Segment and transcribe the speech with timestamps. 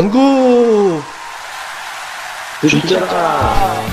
[0.00, 1.02] 전국
[2.66, 3.89] 진짜.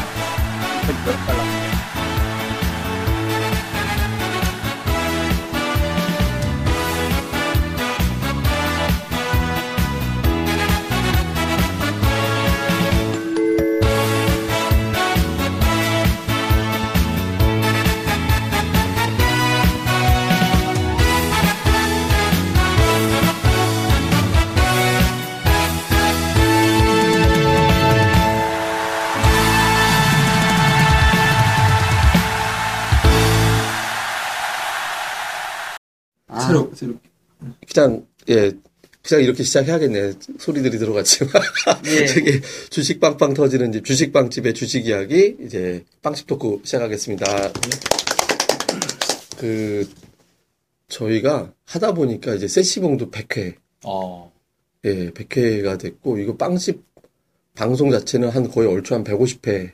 [37.78, 38.52] 그냥 예
[39.04, 41.32] 그냥 이렇게 시작해야겠네 소리들이 들어갔지만
[41.86, 42.06] 예.
[42.12, 42.42] 되게
[42.72, 47.54] 주식 빵빵 터지는 집 주식 빵집의 주식 이야기 이제 빵집 토크 시작하겠습니다.
[49.38, 49.88] 그
[50.88, 54.32] 저희가 하다 보니까 이제 세시봉도 100회 어.
[54.86, 56.84] 예 100회가 됐고 이거 빵집
[57.54, 59.72] 방송 자체는 한 거의 얼추 한 150회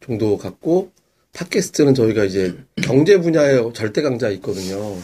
[0.00, 0.92] 정도 갔고
[1.32, 4.94] 팟캐스트는 저희가 이제 경제 분야에 절대 강자 있거든요.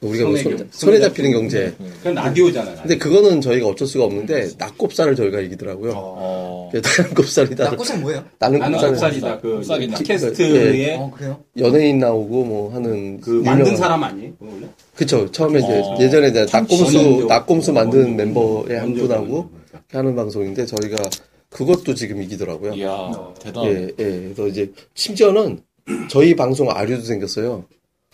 [0.00, 1.72] 우리가 뭐 손에 손, 경- 손에 잡히는 경제.
[1.98, 2.70] 그건 라디오잖아.
[2.70, 2.82] 라디오.
[2.82, 5.92] 근데 그거는 저희가 어쩔 수가 없는데 낙곱살을 저희가 이기더라고요.
[5.94, 6.70] 어.
[6.74, 7.64] 예, 나는 곱살이다.
[7.70, 8.24] 낙고생 뭐예요?
[8.40, 8.90] 나는 나는 곱살.
[8.90, 9.38] 곱살이다.
[9.40, 9.96] 그 곱살이다.
[9.98, 11.44] 팟캐스트에 어, 그래요?
[11.58, 14.32] 연예인 나오고 뭐 하는 그 만든 유명한- 사람 아니에요?
[14.36, 14.66] 그거 원래?
[14.96, 15.30] 그쵸.
[15.30, 15.96] 처음에 이제 어.
[16.00, 19.50] 예전에 이제 낙곰수 낙곰수 만든 멤버의 한 분하고 원조-
[19.92, 20.96] 하는 방송인데 저희가
[21.50, 22.74] 그것도 지금 이기더라고요.
[22.74, 23.64] 이야, 대단.
[23.64, 24.04] 예, 예.
[24.34, 25.60] 그래서 이제 심지어는
[26.08, 27.64] 저희 방송 아류도 생겼어요.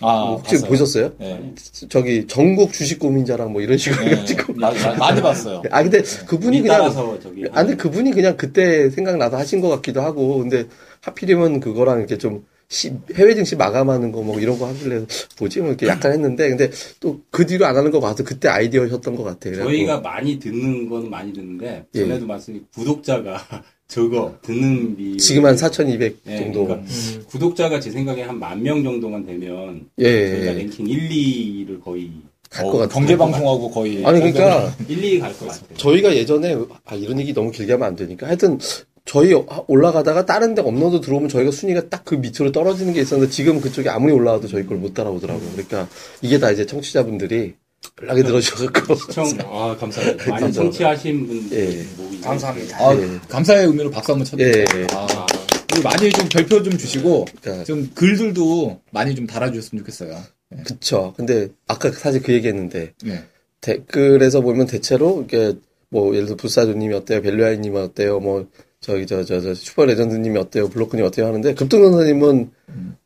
[0.00, 0.68] 아, 혹시 봤어요.
[0.70, 1.12] 보셨어요?
[1.20, 1.54] 네.
[1.88, 4.10] 저기 전국 주식 고민자랑 뭐 이런 식으로 네.
[4.12, 4.54] 해가지고.
[4.54, 5.62] 마- 마- 많이 봤어요.
[5.70, 10.00] 아 근데 그분이 우리 그냥 저기 아, 근데 그분이 그냥 그때 생각나서 하신 것 같기도
[10.02, 10.64] 하고, 근데
[11.02, 15.04] 하필이면 그거랑 이렇게 좀 시- 해외 증시 마감하는 거 뭐 이런 거 하길래
[15.38, 15.60] 뭐지?
[15.60, 19.22] 뭐 이렇게 약간 했는데, 근데 또 그 뒤로 안 하는 거 봐서 그때 아이디어셨던 것
[19.22, 19.56] 같아요.
[19.62, 22.00] 저희가 많이 듣는 거는 많이 듣는데 예.
[22.00, 23.40] 전에도 말씀이 구독자가
[23.88, 26.64] 적어 듣는 비 지금 한 4,200 예, 정도.
[26.66, 26.88] 그러니까
[27.28, 30.58] 구독자가 제 생각에 한 만 명 정도만 되면 예, 저희가 예.
[30.58, 32.10] 랭킹 1, 2를 거의
[32.50, 32.94] 갈 어, 것 같아요.
[32.94, 35.76] 경제 방송하고 거의 아니, 그러니까 1, 2 갈 것 같아요.
[35.76, 38.26] 저희가 예전에, 아, 이런 얘기 너무 길게 하면 안 되니까.
[38.28, 38.58] 하여튼,
[39.06, 39.34] 저희
[39.66, 43.88] 올라가다가 다른 데 업로드 들어오면 저희가 순위가 딱 그 밑으로 떨어지는 게 있었는데 지금 그쪽에
[43.90, 45.50] 아무리 올라와도 저희 걸 못 따라오더라고요.
[45.52, 45.88] 그러니까
[46.22, 47.54] 이게 다 이제 청취자분들이
[48.02, 48.94] 연락이 들어주셔갖고.
[48.96, 50.30] 시청 아 감사합니다.
[50.30, 50.52] 많이 감사합니다.
[50.52, 51.84] 청취하신 분 예.
[52.22, 52.76] 감사합니다.
[52.78, 53.20] 아, 예.
[53.28, 54.80] 감사의 의미로 박수 한번 쳐드릴게요.
[54.80, 54.86] 예.
[54.92, 55.26] 아,
[55.70, 60.18] 그리고 많이 좀 별표 좀 주시고, 그러니까 좀 글들도 많이 좀 달아주셨으면 좋겠어요.
[60.66, 61.14] 그쵸.
[61.16, 63.24] 근데 아까 사실 그 얘기 했는데 네.
[63.60, 65.54] 댓글에서 보면 대체로 이게
[65.88, 68.46] 뭐 예를 들어 불사조님이 어때요, 벨류아이님이 어때요, 뭐
[68.80, 72.96] 저기 저저저 슈퍼 레전드님이 어때요, 블로크님 어때요 하는데 급등전사님은 홍,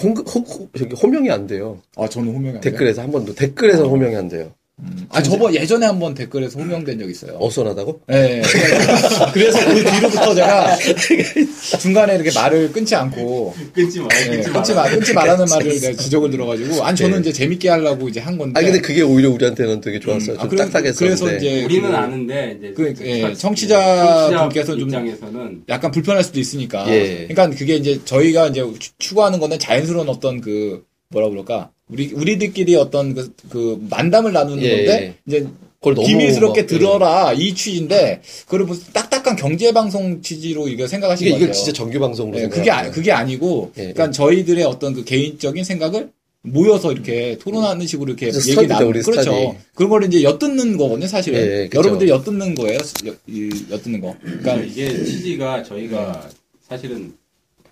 [0.00, 0.44] 홍, 홍-
[0.76, 1.80] 저기 호명이 안 돼요.
[1.96, 2.72] 아, 저는 호명이 안 돼요.
[2.72, 4.52] 댓글에서 한 번도 댓글에서 호명이 안 돼요.
[5.10, 7.36] 아, 저번 예전에 한번 댓글에서 호명된 적 있어요.
[7.38, 8.00] 어수선하다고?
[8.08, 8.42] 네.
[9.32, 10.76] 그래서 그 뒤로부터 제가
[11.78, 14.08] 중간에 이렇게 말을 끊지 않고 끊지 마.
[14.08, 17.30] 네, 끊지 끊지 마, 끊지 말라는 말을 내가 지적을 들어가지고, 아니 저는 네.
[17.30, 18.58] 이제 재밌게 하려고 이제 한 건데.
[18.58, 20.36] 아 근데 그게 오히려 우리한테는 되게 좋았어요.
[20.36, 20.98] 좀 아, 그래- 딱딱했었는데.
[21.04, 26.40] 그래서 이제 우리는 그- 아는데 이제 그, 예, 청- 청취자분께서 좀 입장에서는 약간 불편할 수도
[26.40, 26.86] 있으니까.
[26.88, 27.26] 예.
[27.28, 32.74] 그러니까 그게 이제 저희가 이제 추- 추구하는 거는 자연스러운 어떤 그 뭐라 그럴까 우리 우리들끼리
[32.76, 34.76] 어떤 그, 그 만담을 나누는 예.
[34.76, 35.46] 건데 이제
[35.78, 41.28] 그걸 너무 비밀스럽게 막- 들어라 이 취지인데 그걸 무슨 딱딱한 경제 방송 취지로 이거 생각하시는
[41.30, 41.52] 이게 것 이걸.
[41.54, 42.48] 진짜 정규 방송으로 예.
[42.48, 43.92] 그게 아, 그게 아니고 예.
[43.92, 46.10] 그러니까 저희들의 어떤 그 개인적인 생각을
[46.44, 49.56] 모여서 이렇게 토론하는 식으로 이렇게 얘기 우리 그렇죠.
[49.74, 51.38] 그런 걸 이제 엿듣는 거거든요, 사실은.
[51.38, 51.78] 예, 예, 그쵸.
[51.78, 53.16] 여러분들이 엿듣는 거예요, 엿,
[53.70, 54.16] 엿듣는 거.
[54.20, 56.28] 그러니까 이게 취지가 저희가
[56.68, 57.12] 사실은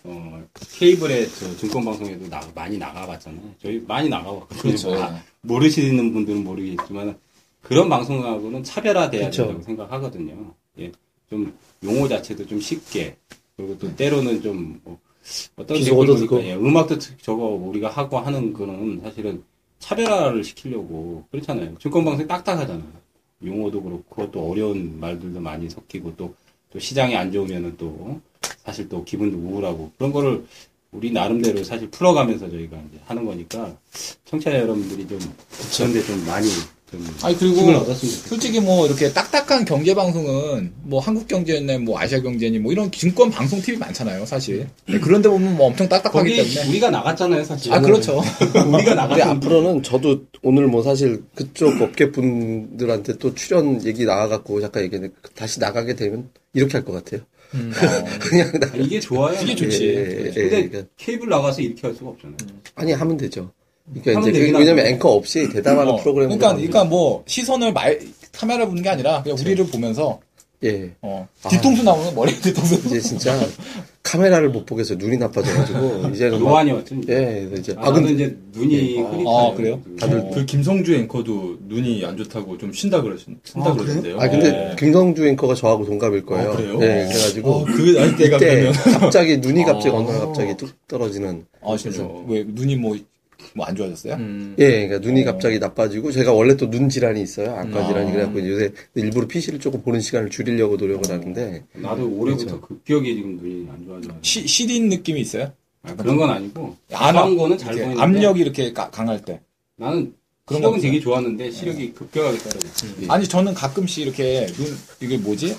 [0.04, 0.42] 어,
[0.78, 3.42] 케이블의 저 증권 방송에도 나, 많이 나가봤잖아요.
[3.62, 4.62] 저희 많이 나가봤거든요.
[4.62, 4.94] 그렇죠.
[4.94, 7.18] 아, 모르시는 분들은 모르겠지만
[7.62, 9.44] 그런 방송하고는 차별화돼야 그쵸.
[9.44, 10.54] 된다고 생각하거든요.
[10.78, 10.90] 예,
[11.28, 11.52] 좀
[11.84, 13.16] 용어 자체도 좀 쉽게
[13.56, 14.98] 그리고 또 때로는 좀 뭐,
[15.56, 16.42] 어떤 비속어도 듣고.
[16.44, 19.42] 예, 음악도 특- 저거 우리가 하고 하는 거는 사실은
[19.80, 21.76] 차별화를 시키려고 그렇잖아요.
[21.78, 23.00] 증권 방송 이 딱딱하잖아요.
[23.44, 26.34] 용어도 그렇고 또 어려운 말들도 많이 섞이고 또,
[26.70, 28.20] 또 시장이 안 좋으면은 또
[28.64, 30.44] 사실 또 기분도 우울하고 그런 거를
[30.92, 33.76] 우리 나름대로 사실 풀어가면서 저희가 이제 하는 거니까
[34.24, 35.18] 청취자 여러분들이 좀
[35.76, 36.48] 그런데 좀 많이
[36.90, 38.28] 좀 아니 그리고 힘을 얻었으면 좋겠어요.
[38.28, 43.30] 솔직히 뭐 이렇게 딱딱한 경제 방송은 뭐 한국 경제니 뭐 아시아 경제니 뭐 이런 증권
[43.30, 44.66] 방송 TV 많잖아요, 사실.
[44.88, 46.68] 네, 그런데 보면 뭐 엄청 딱딱하기 거기 때문에.
[46.70, 47.72] 우리가 나갔잖아요 사실.
[47.72, 48.18] 아 그렇죠.
[48.42, 54.60] 우리가 우리 나갔는데 앞으로는 저도 오늘 뭐 사실 그쪽 업계 분들한테 또 출연 얘기 나와갖고
[54.60, 57.20] 잠깐 얘기했는데 다시 나가게 되면 이렇게 할 것 같아요.
[57.54, 58.18] 음, 어.
[58.20, 59.36] 그냥 나, 아, 이게 좋아요.
[59.42, 59.84] 이게 좋지.
[59.84, 62.36] 예, 예, 예, 근데 그러니까 케이블 나가서 이렇게 할 수가 없잖아요.
[62.76, 63.50] 아니 하면 되죠.
[63.88, 64.86] 그러니까 하면 이제 되긴 그- 왜냐면.
[64.86, 67.98] 앵커 없이 대담하는 어, 프로그램 그러니까 그러니까 뭐 시선을 말
[68.32, 70.20] 카메라 보는 게 아니라 그냥 우리를 보면서
[70.64, 70.92] 예.
[71.00, 71.26] 어.
[71.48, 72.74] 뒤통수 나오는 머리 뒤통수.
[72.86, 73.34] 이제 진짜
[74.02, 74.98] 카메라를 못 보겠어요.
[74.98, 76.94] 눈이 나빠져가지고 이제는 막, 노안이 왔죠.
[76.96, 77.12] 이제.
[77.12, 79.00] 예, 그래서 이제 아, 아 근데 이제 눈이 예.
[79.00, 79.28] 흐릿하네요.
[79.28, 79.80] 아, 그래요?
[79.98, 84.20] 다들 그 김성주 앵커도 눈이 안 좋다고 좀 쉰다 그러신, 쉰다 아, 그러던데요.
[84.20, 84.76] 아 근데 네.
[84.78, 86.50] 김성주 앵커가 저하고 동갑일 거예요.
[86.50, 86.74] 아, 그래요?
[86.74, 88.72] 예, 그래가지고 어, 그 나이대가 이때 그러면.
[89.00, 89.98] 갑자기 눈이 갑자기 아.
[89.98, 92.06] 어느 날 갑자기 뚝 떨어지는 아, 진짜.
[92.26, 92.96] 왜, 눈이 뭐,
[93.54, 94.14] 뭐 안 좋아졌어요?
[94.14, 94.54] 음.
[94.58, 95.24] 예, 그러니까 눈이 어.
[95.24, 97.52] 갑자기 나빠지고 제가 원래 또 눈 질환이 있어요.
[97.54, 97.86] 안과 음.
[97.88, 98.12] 질환이 아.
[98.12, 103.68] 그래갖고 요새 일부러 PC를 조금 보는 시간을 줄이려고 노력을 하는데 나도 올해부터 급격히 지금 눈이
[103.70, 104.10] 안 좋아져.
[104.22, 105.52] 시, 시린 느낌이 있어요?
[105.82, 106.76] 아, 그런 건 아니고.
[106.92, 108.00] 안 그런 거는 잘 보이는데.
[108.00, 109.40] 압력이 이렇게 가- 강할 때.
[109.76, 110.12] 나는
[110.44, 112.86] 그런 시력은 거 되게 좋았는데 시력이 급격하게 떨어졌어.
[113.08, 115.56] 아니 저는 가끔씩 이렇게 눈 이게 뭐지?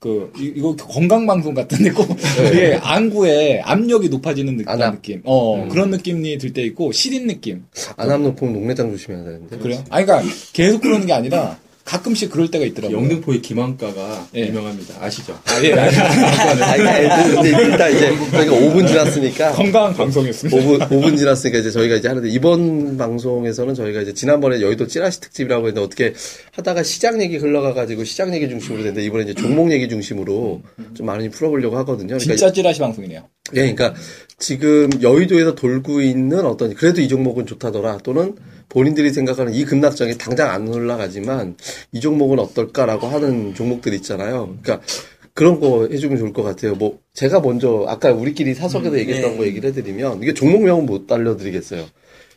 [0.00, 2.08] 그 이- 이거 건강 방송 같은데 꼭
[2.48, 4.94] 이게 안구에 압력이 높아지는 느낌, 안압.
[4.96, 5.22] 느낌.
[5.24, 5.68] 어 음.
[5.68, 7.64] 그런 느낌이 들 때 있고 시린 느낌.
[7.96, 9.82] 안압 높으면 녹내장 조심해야 되는데 그래요?
[9.90, 12.98] 아니 그러니까 계속 그러는 게 아니라 가끔씩 그럴 때가 있더라고요.
[12.98, 14.48] 영등포의 김한가가 예.
[14.48, 14.96] 유명합니다.
[15.00, 15.38] 아시죠?
[15.44, 20.58] 아, 예, 아니, 아니, 일단 이제 저희가 5분 지났으니까 건강 방송이었습니다.
[20.58, 25.68] 5분, 5분 지났으니까 이제 저희가 이제 하는데 이번 방송에서는 저희가 이제 지난번에 여의도 찌라시 특집이라고
[25.68, 26.12] 했는데 어떻게
[26.52, 30.62] 하다가 시장 얘기 흘러가가지고 시장 얘기 중심으로 됐는데 이번에 이제 종목 얘기 중심으로
[30.94, 32.18] 좀 많이 풀어보려고 하거든요.
[32.18, 33.28] 그러니까 진짜 찌라시 방송이네요.
[33.54, 33.94] 예, 그러니까
[34.38, 38.36] 지금 여의도에서 돌고 있는 어떤 그래도 이 종목은 좋다더라 또는
[38.68, 41.56] 본인들이 생각하는 이 급락장이 당장 안 올라가지만
[41.92, 44.56] 이 종목은 어떨까라고 하는 종목들 있잖아요.
[44.62, 44.84] 그러니까
[45.32, 46.74] 그런 거 해주면 좋을 것 같아요.
[46.74, 49.36] 뭐 제가 먼저 아까 우리끼리 사석에서 얘기했던 네.
[49.38, 51.86] 거 얘기를 해드리면 이게 종목명은 못 알려드리겠어요.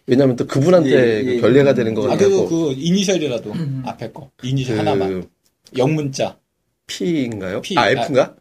[0.07, 1.39] 왜냐하면 또 그분한테 예, 그 예.
[1.41, 2.29] 결례가 되는 것 아, 같아요.
[2.29, 3.53] 그리고 그 이니셜이라도
[3.85, 5.25] 앞에 거 이니셜 하나만
[5.77, 6.37] 영문자
[6.87, 7.61] P인가요?
[7.61, 7.77] P.
[7.77, 8.35] 아 F인가?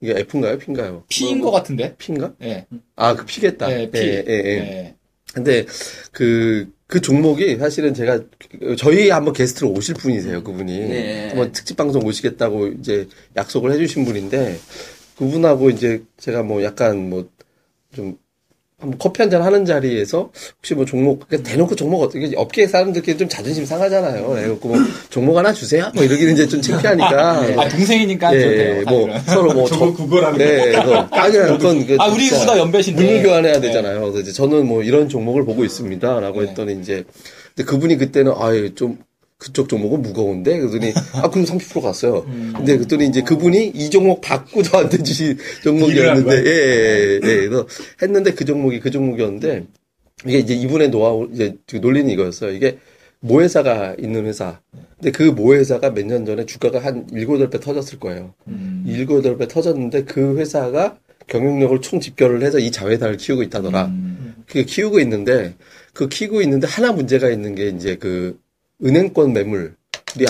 [0.00, 0.58] 이게 F인가요?
[0.58, 1.04] P인가요?
[1.08, 1.94] P인 것 같은데.
[1.96, 2.34] P인가?
[2.42, 2.66] 예.
[2.96, 3.70] 아 그 P겠다.
[3.72, 3.98] 예, P.
[3.98, 4.48] 예, 예, 예.
[4.58, 4.94] 예.
[5.34, 5.66] 근데
[6.12, 8.20] 그, 그 종목이 사실은 제가
[8.78, 10.78] 저희 한번 게스트로 오실 분이세요, 그분이.
[10.88, 11.28] 네.
[11.28, 14.58] 한번 특집 방송 오시겠다고 이제 약속을 해주신 분인데
[15.18, 17.28] 그분하고 이제 제가 뭐 약간 뭐
[17.94, 18.18] 좀
[18.80, 23.18] 한번 커피 한 잔 하는 자리에서 혹시 뭐 종목 그러니까 대놓고 종목 어떻게 업계 사람들끼리
[23.18, 24.26] 좀 자존심 상하잖아요.
[24.28, 24.78] 그래갖고 뭐
[25.10, 25.90] 종목 하나 주세요.
[25.94, 27.38] 뭐 이러기는 이제 좀 창피하니까.
[27.60, 28.84] 아 동생이니까 예, 좋대요.
[28.84, 29.18] 뭐.
[29.26, 33.02] 서로 뭐 저- 그거라는 네, 그래서 아니야, 그건 그 아 우리 보다 연배신데.
[33.04, 33.60] 물물 교환해야 네.
[33.62, 34.00] 되잖아요.
[34.00, 36.48] 그래서 이제 저는 뭐 이런 종목을 보고 있습니다라고 네.
[36.48, 37.04] 했더니 이제
[37.56, 38.98] 근데 그분이 그때는 아예 좀
[39.38, 42.24] 그쪽 종목은 무거운데 그러더니 아 그럼 30% 갔어요.
[42.26, 42.52] 음.
[42.56, 47.18] 근데 그랬더니 이제 그분이 이 종목 받고 저한테 주신 종목이었는데 한 예, 예, 예.
[47.20, 47.66] 그래서
[48.02, 49.64] 했는데 그 종목이 그 종목이었는데
[50.26, 52.50] 이게 이제 이분의 노하우 이제 그 논리는 이거였어요.
[52.52, 52.78] 이게
[53.20, 54.60] 모회사가 있는 회사.
[54.96, 58.34] 근데 그 모회사가 몇 년 전에 주가가 한 7, 8배 터졌을 거예요.
[58.48, 58.84] 음.
[58.86, 60.98] 7, 8배 터졌는데 그 회사가
[61.28, 63.86] 경영력을 총 집결을 해서 이 자회사를 키우고 있다더라.
[63.86, 64.34] 음.
[64.48, 65.54] 그 키우고 있는데
[65.92, 68.38] 그 키우고 있는데 하나 문제가 있는 게 이제 그
[68.84, 69.70] 은행권 매물이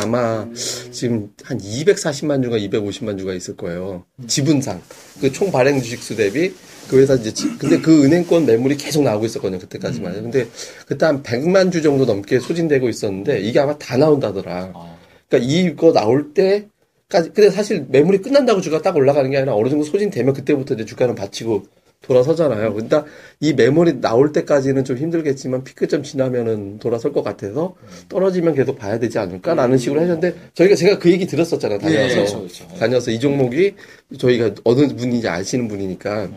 [0.01, 0.47] 아마
[0.91, 4.05] 지금 한 240만 주가 250만 주가 있을 거예요.
[4.27, 4.81] 지분상
[5.21, 6.53] 그 총 발행 주식수 대비
[6.89, 10.15] 그 회사 이제 지- 근데 그 은행권 매물이 계속 나오고 있었거든요 그때까지만.
[10.15, 10.49] 근데
[10.87, 14.73] 그때 한 100만 주 정도 넘게 소진되고 있었는데 이게 아마 다 나온다더라.
[14.75, 14.97] 아.
[15.29, 19.85] 그러니까 이거 나올 때까지 근데 사실 매물이 끝난다고 주가 딱 올라가는 게 아니라 어느 정도
[19.85, 21.65] 소진되면 그때부터 이제 주가는 받치고
[22.03, 22.73] 돌아서잖아요.
[22.75, 23.05] 그러니까
[23.41, 27.75] 이 매물이 나올 때까지는 좀 힘들겠지만 피크점 지나면은 돌아설 것 같아서
[28.09, 31.79] 떨어지면 계속 봐야 되지 않을까라는 식으로 하셨는데 저희가 제가 그 얘기 들었었잖아요.
[31.79, 32.69] 다녀와서 그렇죠, 그렇죠.
[32.79, 33.75] 다녀와서 이 종목이
[34.17, 36.29] 저희가 어느 분인지 아시는 분이니까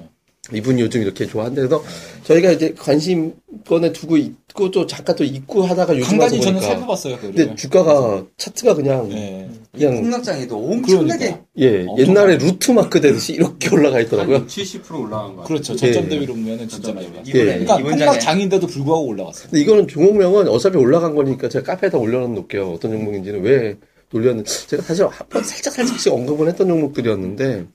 [0.52, 1.84] 이분이 요즘 이렇게 좋아한대 그래서
[2.24, 6.54] 저희가 이제 관심권에 두고 있고 또 잠깐 또 있고 하다가 요즘 한 와서 가지 저는
[6.60, 7.16] 보니까 살펴봤어요.
[7.18, 7.36] 그거를.
[7.36, 9.48] 근데 주가가 차트가 그냥 예.
[9.72, 11.46] 그냥 폭락장에도 엄청나게 그러니까.
[11.58, 14.48] 예 엄청 옛날에 루트 마크 되듯이 이렇게 올라가 있더라고요.
[14.48, 15.74] 한70% 올라간 거 그렇죠.
[15.74, 15.78] 예.
[15.78, 17.06] 저점 대비로 보면은 진짜 많이.
[17.06, 17.44] 이번에 예.
[17.44, 19.50] 그러니까 이번 폭락 장에 장인데도 불구하고 올라갔어요.
[19.52, 22.72] 근데 이거는 종목명은 어차피 올라간 거니까 제가 카페에다 올려놓을게요.
[22.72, 23.78] 어떤 종목인지는 왜
[24.10, 27.68] 놀렸는지 제가 사실 한번 살짝 살짝씩 언급을 했던 종목들이었는데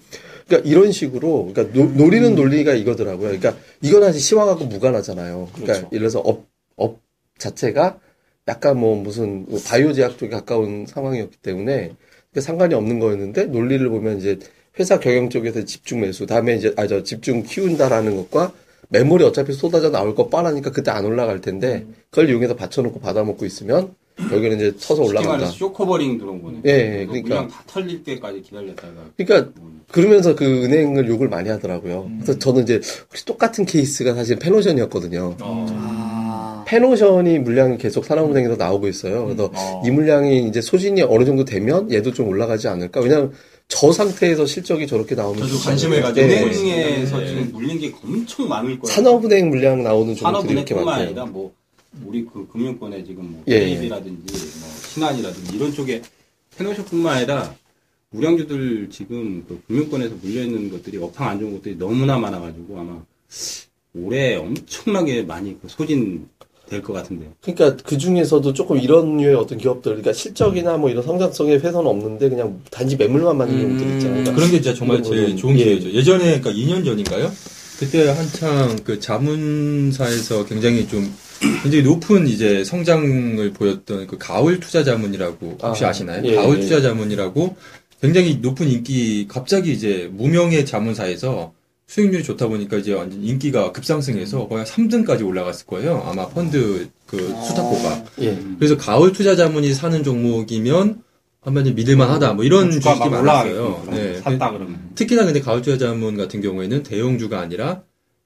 [0.46, 3.28] 그러니까 이런 식으로 그러니까 노, 노리는 논리가 이거더라고요.
[3.38, 5.48] 그러니까 이건 사실 시황하고 무관하잖아요.
[5.52, 5.88] 그러니까 그렇죠.
[5.92, 7.00] 예를 들어서 업, 업
[7.38, 7.98] 자체가
[8.48, 13.88] 약간 뭐 무슨 뭐 바이오 제약 쪽에 가까운 상황이었기 때문에 그러니까 상관이 없는 거였는데 논리를
[13.88, 14.38] 보면 이제
[14.78, 18.52] 회사 경영 쪽에서 집중 매수 다음에 이제 아 저 집중 키운다라는 것과
[18.88, 23.94] 매물이 어차피 쏟아져 나올 거 뻔하니까 그때 안 올라갈 텐데 그걸 이용해서 받쳐놓고 받아먹고 있으면
[24.32, 25.46] 여기는 이제 서서 올라간다.
[25.46, 26.60] short covering 들어온 거네.
[26.66, 26.70] 예,
[27.00, 27.28] 예, 그러니까.
[27.28, 29.82] 물량 다 털릴 때까지 기다렸다가 그러니까 음.
[29.90, 32.10] 그러면서 그 은행을 욕을 많이 하더라고요.
[32.22, 35.36] 그래서 저는 이제 혹시 똑같은 케이스가 사실 팬오션이었거든요.
[35.40, 39.26] 아, 팬오션이 물량이 계속 산업은행에서 나오고 있어요.
[39.26, 39.82] 그래서 어.
[39.84, 43.00] 이 물량이 이제 소진이 어느 정도 되면 얘도 좀 올라가지 않을까?
[43.00, 43.32] 왜냐하면
[43.68, 46.42] 저 상태에서 실적이 저렇게 나오면 저도 관심을 가지고 네.
[46.42, 47.26] 은행에서 네.
[47.26, 48.94] 지금 물린 게 엄청 많을 거예요.
[48.94, 50.74] 산업은행 물량 나오는 종목들이 이렇게.
[50.74, 51.52] 아니라 뭐
[52.04, 56.02] 우리 그 금융권에 지금 뭐 예, KB라든지 뭐 신한이라든지 이런 쪽에
[56.56, 57.54] 페노쇼뿐만 아니라
[58.12, 63.02] 우량주들 지금 그 금융권에서 물려 있는 것들이 업황 안 좋은 것들이 너무나 많아가지고 아마
[63.94, 66.28] 올해 엄청나게 많이 그 소진
[66.68, 67.30] 될 것 같은데요.
[67.40, 72.28] 그러니까 그 중에서도 조금 이런 류의 어떤 기업들, 그러니까 실적이나 뭐 이런 성장성의 훼손은 없는데
[72.28, 74.24] 그냥 단지 매물만 맞는 경우들 있잖아요.
[74.24, 75.64] 그러니까 그런 게 진짜 정말 제일 거는, 좋은 예.
[75.64, 75.92] 기회죠.
[75.92, 77.30] 예 전에 그러니까 2년 전인가요?
[77.78, 81.14] 그때 한창 그 자문사에서 굉장히 좀
[81.62, 86.56] 굉장히 높은 이제 성장을 보였던 그 가을 투자 자문이라고 혹시 아, 아, 시나요 예, 가을
[86.56, 86.60] 예.
[86.60, 87.56] 투자 자문이라고
[88.00, 91.52] 굉장히 높은 인기 갑자기 이제 무명의 자문사에서
[91.86, 96.02] 수익률이 좋다 보니까 이제 완전 인기가 급상승해서 거의 3등까지 올라갔을 거예요.
[96.04, 97.16] 아마 펀드 그
[97.46, 98.04] 수탁고가.
[98.20, 98.36] 예.
[98.58, 101.02] 그래서 가을 투자 자문이 사는 종목이면
[101.40, 102.32] 한마디 믿을만 하다.
[102.34, 103.86] 뭐 이런 주식이 많았어요.
[103.90, 104.20] 네.
[104.20, 104.90] 샀다 그러면.
[104.96, 107.82] 특히나 근데 가을 투자 자문 같은 경우에는 대형주가 아니라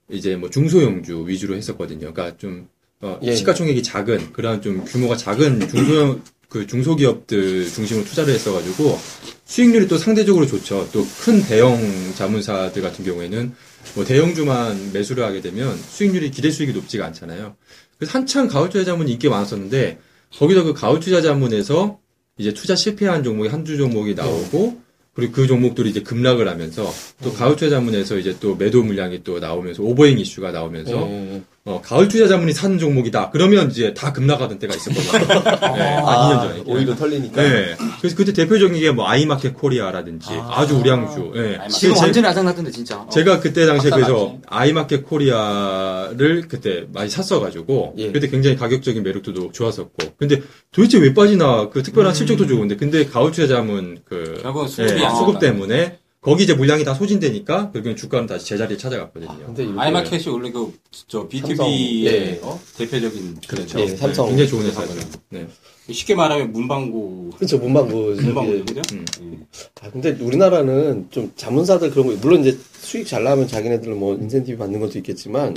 [0.08, 2.14] 이제 뭐 중소형주 위주로 했었거든요.
[2.14, 2.68] 그러니까 좀
[3.00, 3.34] 어, 예.
[3.34, 8.98] 시가총액이 작은 그런 좀 규모가 작은 중소형 그 중소기업들 중심으로 투자를 했어가지고
[9.44, 10.88] 수익률이 또 상대적으로 좋죠.
[10.92, 11.78] 또 큰 대형
[12.16, 13.54] 자문사들 같은 경우에는
[13.94, 17.56] 뭐 대형주만 매수를 하게 되면 수익률이 기대 수익이 높지가 않잖아요.
[17.98, 19.98] 그래서 한창 가을 투자 자문이 인기가 많았었는데
[20.36, 21.98] 거기서 그 가을 투자 자문에서
[22.38, 24.80] 이제 투자 실패한 종목이 한두 종목이 나오고
[25.12, 26.92] 그리고 그 종목들이 이제 급락을 하면서
[27.22, 31.42] 또 가울 투자 자문에서 이제 또 매도 물량이 또 나오면서 overhang 이슈가 나오면서 예.
[31.66, 33.28] 어, 가울 투자 자문이 사는 종목이다.
[33.30, 35.42] 그러면 이제 다 급락하던 때가 있었거든요.
[35.76, 36.62] 네, 한 2년 전에.
[36.64, 37.42] 오히려 털리니까.
[37.42, 37.76] 네.
[38.00, 40.66] 그래서 그때 대표적인 게 뭐 아이마켓 코리아라든지 아.
[40.66, 41.32] 주 우량주.
[41.36, 41.58] 예.
[41.68, 42.96] 지금 제- 완전히 아작났던데 진짜.
[43.02, 43.08] 어.
[43.10, 44.38] 제가 그때 당시에 그래서.
[44.46, 48.10] 아이마켓 코리아를 그때 많이 샀어가지고 예.
[48.10, 50.40] 그때 굉장히 가격적인 매력도도 좋았었고 근데
[50.72, 55.04] 도대체 왜 빠지나 그 특별한 실적도 좋은데 근데 가을 투자 자문 그 결국은 수급이 예,
[55.04, 55.38] 안 수급.
[55.38, 59.38] 때문에 거기 이제 물량이 다 소진되니까 결국엔 주가는 다시 제자리에 찾아갔거든요.
[59.46, 60.70] 근데 이거 아이마켓이 원래 그,
[61.08, 62.40] 저, B2B의 삼성, 예.
[62.42, 62.60] 어?
[62.76, 63.38] 대표적인.
[63.48, 63.80] 그렇죠.
[63.80, 64.26] 예, 네, 삼성.
[64.28, 64.94] 굉장히 좋은 회사죠.
[65.30, 65.48] 네.
[65.90, 67.30] 쉽게 말하면 문방구.
[67.36, 68.16] 그렇죠 문방구.
[68.20, 68.62] 문방구, 예.
[68.62, 68.82] 그죠?
[68.92, 69.06] 음.
[69.22, 69.38] 예.
[69.80, 74.58] 아, 근데 우리나라는 좀 자문사들 그런 거, 물론 이제 수익 잘 나면 자기네들은 뭐 인센티브
[74.58, 75.56] 받는 것도 있겠지만,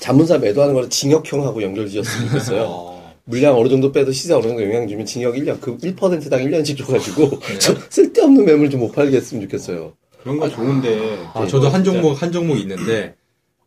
[0.00, 2.99] 자문사 매도하는 거를 징역형하고 연결 지었으면 좋겠어요.
[3.20, 3.30] 어.
[3.30, 7.30] 물량 어느 정도 빼도 시세 어느 정도 영향 주면 징역 1년, 그 1%당 1년씩 줘가지고,
[7.40, 7.58] 네.
[7.58, 9.92] 저 쓸데없는 매물 좀 못 팔게 했으면 좋겠어요.
[10.22, 11.18] 그런 거 좋은데.
[11.34, 11.92] 아, 예, 저도 한 진짜.
[12.00, 13.14] 종목 한 종목 있는데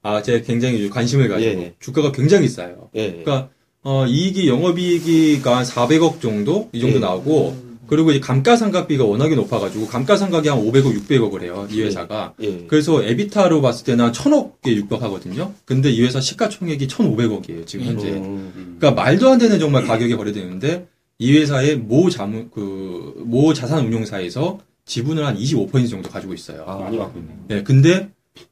[0.01, 1.74] 아 제가 굉장히 관심을 가지고 예, 예.
[1.79, 2.89] 주가가 굉장히 싸요.
[2.95, 3.07] 예.
[3.10, 3.50] 그러니까
[3.83, 7.00] 어, 이익이 영업이익이가 한 400억 정도 이 정도 예.
[7.00, 7.55] 나오고
[7.93, 12.33] 그리고 이 감가상각비가 워낙에 높아가지고 감가상각이 한 500억, 600억을 해요 이 회사가.
[12.41, 12.65] 예.
[12.67, 15.53] 그래서 에비타로 봤을 때는 한 1000억에 육박하거든요.
[15.63, 18.09] 근데 이 회사 시가총액이 1,500억이에요 지금 현재.
[18.13, 20.88] 음, 그러니까 말도 안 되는 정말 가격이 거래되는데
[21.19, 26.63] 이 회사의 모 자문 그모 자산 운용사에서 지분을 한 25% 정도 가지고 있어요.
[26.65, 26.77] 아.
[26.77, 27.31] 많이 갖고 있네.
[27.51, 28.09] 예, 근데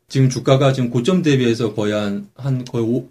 [0.08, 3.08] 지금 주가가 지금 고점 대비해서 거의 한, 한 거의 오,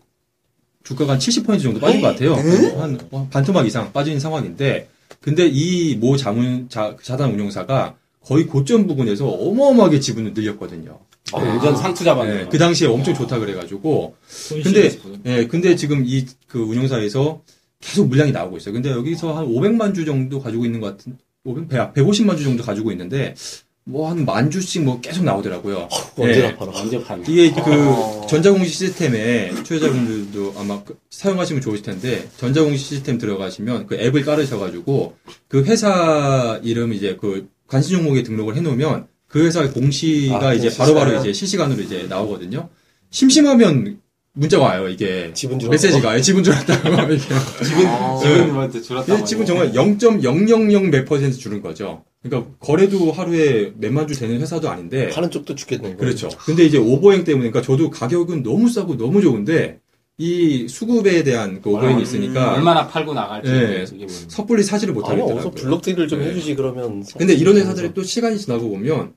[0.84, 2.34] 주가가 한 70% 정도 빠진 것 같아요.
[2.34, 4.88] 한, 한 반토막 이상 빠진 상황인데,
[5.20, 10.98] 근데 이 모 자문, 자, 자산 운용사가 거의 고점 부근에서 어마어마하게 지분을 늘렸거든요.
[11.32, 12.40] 어, 완전 상투 잡았네.
[12.42, 14.14] 예, 그 당시에 엄청 좋다 그래가지고,
[14.62, 14.88] 근데,
[15.26, 17.42] 예, 근데 지금 이 그 운용사에서
[17.80, 18.72] 계속 물량이 나오고 있어요.
[18.74, 22.90] 근데 여기서 한 500만 주 정도 가지고 있는 것 같은, 500, 150만 주 정도 가지고
[22.92, 23.34] 있는데,
[23.84, 25.88] 뭐 한 만 주씩 뭐 계속 나오더라고요.
[26.16, 26.56] 언제나 예.
[26.56, 26.70] 팔아.
[26.74, 28.26] 언제 파는 이게 그 어.
[28.28, 35.16] 전자공시 시스템에 투자자분들도 아마 그- 사용하시면 좋으실 텐데 전자공시 시스템 들어가시면 그 앱을 깔으셔가지고
[35.48, 41.10] 그 회사 이름 이제 그 관심 종목에 등록을 해놓으면 그 회사의 공시가 아, 이제 바로바로
[41.12, 41.20] 써요?
[41.20, 42.68] 이제 실시간으로 이제 나오거든요.
[43.10, 43.98] 심심하면
[44.32, 45.72] 문자가 와요 이게 지분 줄었다고?
[45.72, 48.20] 메시지가 예, 지분 줄었다고 이게 어.
[48.22, 49.14] 지분님한테 줄었다고.
[49.18, 52.04] 이게 지금 정말 0.000 몇 퍼센트 줄은 거죠.
[52.22, 55.96] 그러니까 거래도 하루에 몇만 주 되는 회사도 아닌데 파는 쪽도 죽겠네.
[55.96, 56.28] 그렇죠.
[56.44, 59.80] 근데 이제 오버행 때문에, 그러니까 저도 가격은 너무 싸고 너무 좋은데,
[60.18, 63.96] 이 수급에 대한 그 오버행이 있으니까, 얼마나 팔고 나갈지.
[63.96, 64.08] 뭐.
[64.08, 65.38] 섣불리 사지를 못하겠더라고요.
[65.38, 66.26] 어서 블록딜을 좀 네.
[66.26, 67.02] 해주지, 그러면.
[67.16, 69.14] 근데 이런 회사들이 또 시간이 지나고 보면,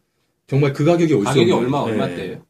[0.47, 1.91] 정말 그 가격이 올수 가격이 얼마, 예.
[1.91, 2.41] 얼마대예요?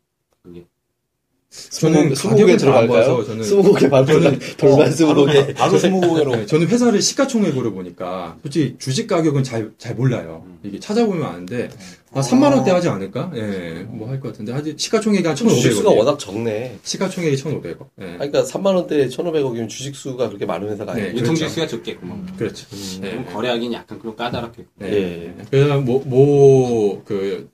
[1.70, 3.26] 저는 스무 곡에 가격을 잘안 들어갈까요?
[3.26, 5.54] 저는- 스무 곡에 반 돌만, 돌만 스무 곡에.
[5.54, 6.36] 바로 스무고개로.
[6.36, 10.44] 네, 저는 회사를 시가총액으로 보니까, 솔직히 주식 가격은 잘, 잘 몰라요.
[10.64, 11.70] 이게 찾아보면 아는데,
[12.12, 13.32] 아, 3만 원대 하지 않을까?
[13.36, 15.98] 예, 뭐 할 것 같은데, 하지, 시가총액이 한 주식수가 1,500억.
[15.98, 16.78] 워낙 적네.
[16.84, 17.88] 시가총액이 1,500억.
[18.02, 18.06] 예.
[18.18, 21.12] 그러니까 3만 원대에 1,500억이면 주식수가 그렇게 많은 회사가 아니에요.
[21.14, 22.28] 네, 유통지수가 적겠구만.
[22.38, 22.66] 그렇죠.
[22.74, 23.10] 음, 네.
[23.12, 24.70] 그럼 거래하기는 약간 그런 까다롭겠고.
[24.80, 24.92] 네.
[24.92, 25.34] 예.
[25.52, 27.50] 그래서 뭐, 뭐, 그,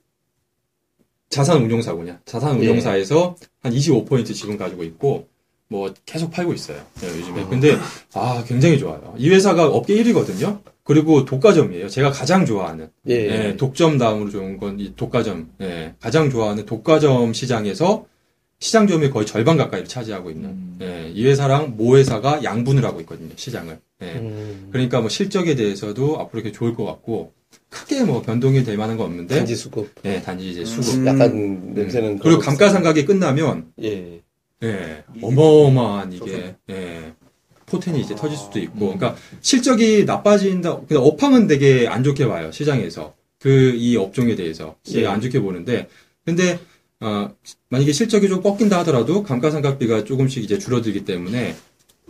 [1.30, 2.18] 자산 운용사군요.
[2.24, 2.66] 자산 예.
[2.68, 5.28] 운용사에서 한 25% 지분 가지고 있고,
[5.68, 6.82] 뭐, 계속 팔고 있어요.
[7.00, 7.46] 네, 요즘에.
[7.48, 7.76] 근데,
[8.14, 9.14] 아, 굉장히 좋아요.
[9.16, 10.60] 이 회사가 업계 1위거든요?
[10.82, 11.88] 그리고 독과점이에요.
[11.88, 12.88] 제가 가장 좋아하는.
[13.08, 13.14] 예.
[13.50, 15.52] 예, 독점 다음으로 좋은 건 이 독과점.
[15.60, 18.06] 예, 가장 좋아하는 독과점 시장에서
[18.58, 20.56] 시장점의 거의 절반 가까이를 차지하고 있는.
[20.82, 23.30] 예, 이 회사랑 모 회사가 양분을 하고 있거든요.
[23.36, 23.78] 시장을.
[24.02, 24.06] 예.
[24.14, 24.68] 음.
[24.72, 27.32] 그러니까 뭐 실적에 대해서도 앞으로 이렇게 좋을 것 같고
[27.70, 29.90] 크게 뭐 변동이 될 만한 건 없는데 단지 수급.
[30.04, 30.94] 예, 단지 이제 수급.
[30.96, 31.06] 음.
[31.06, 32.18] 약간 냄새는.
[32.18, 34.20] 그리고 그런 감가상각이 끝나면 예.
[34.62, 37.12] 예, 어마어마한 이게 예,
[37.66, 40.80] 포텐이 이제 터질 수도 있고, 그러니까 실적이 나빠진다.
[40.80, 45.06] 근데 업황은 되게 안 좋게 봐요 시장에서 그 이 업종에 대해서 되게 예.
[45.06, 45.88] 안 좋게 보는데,
[46.26, 46.58] 근데
[47.00, 47.30] 어,
[47.70, 51.54] 만약에 실적이 좀 꺾인다 하더라도 감가상각비가 조금씩 이제 줄어들기 때문에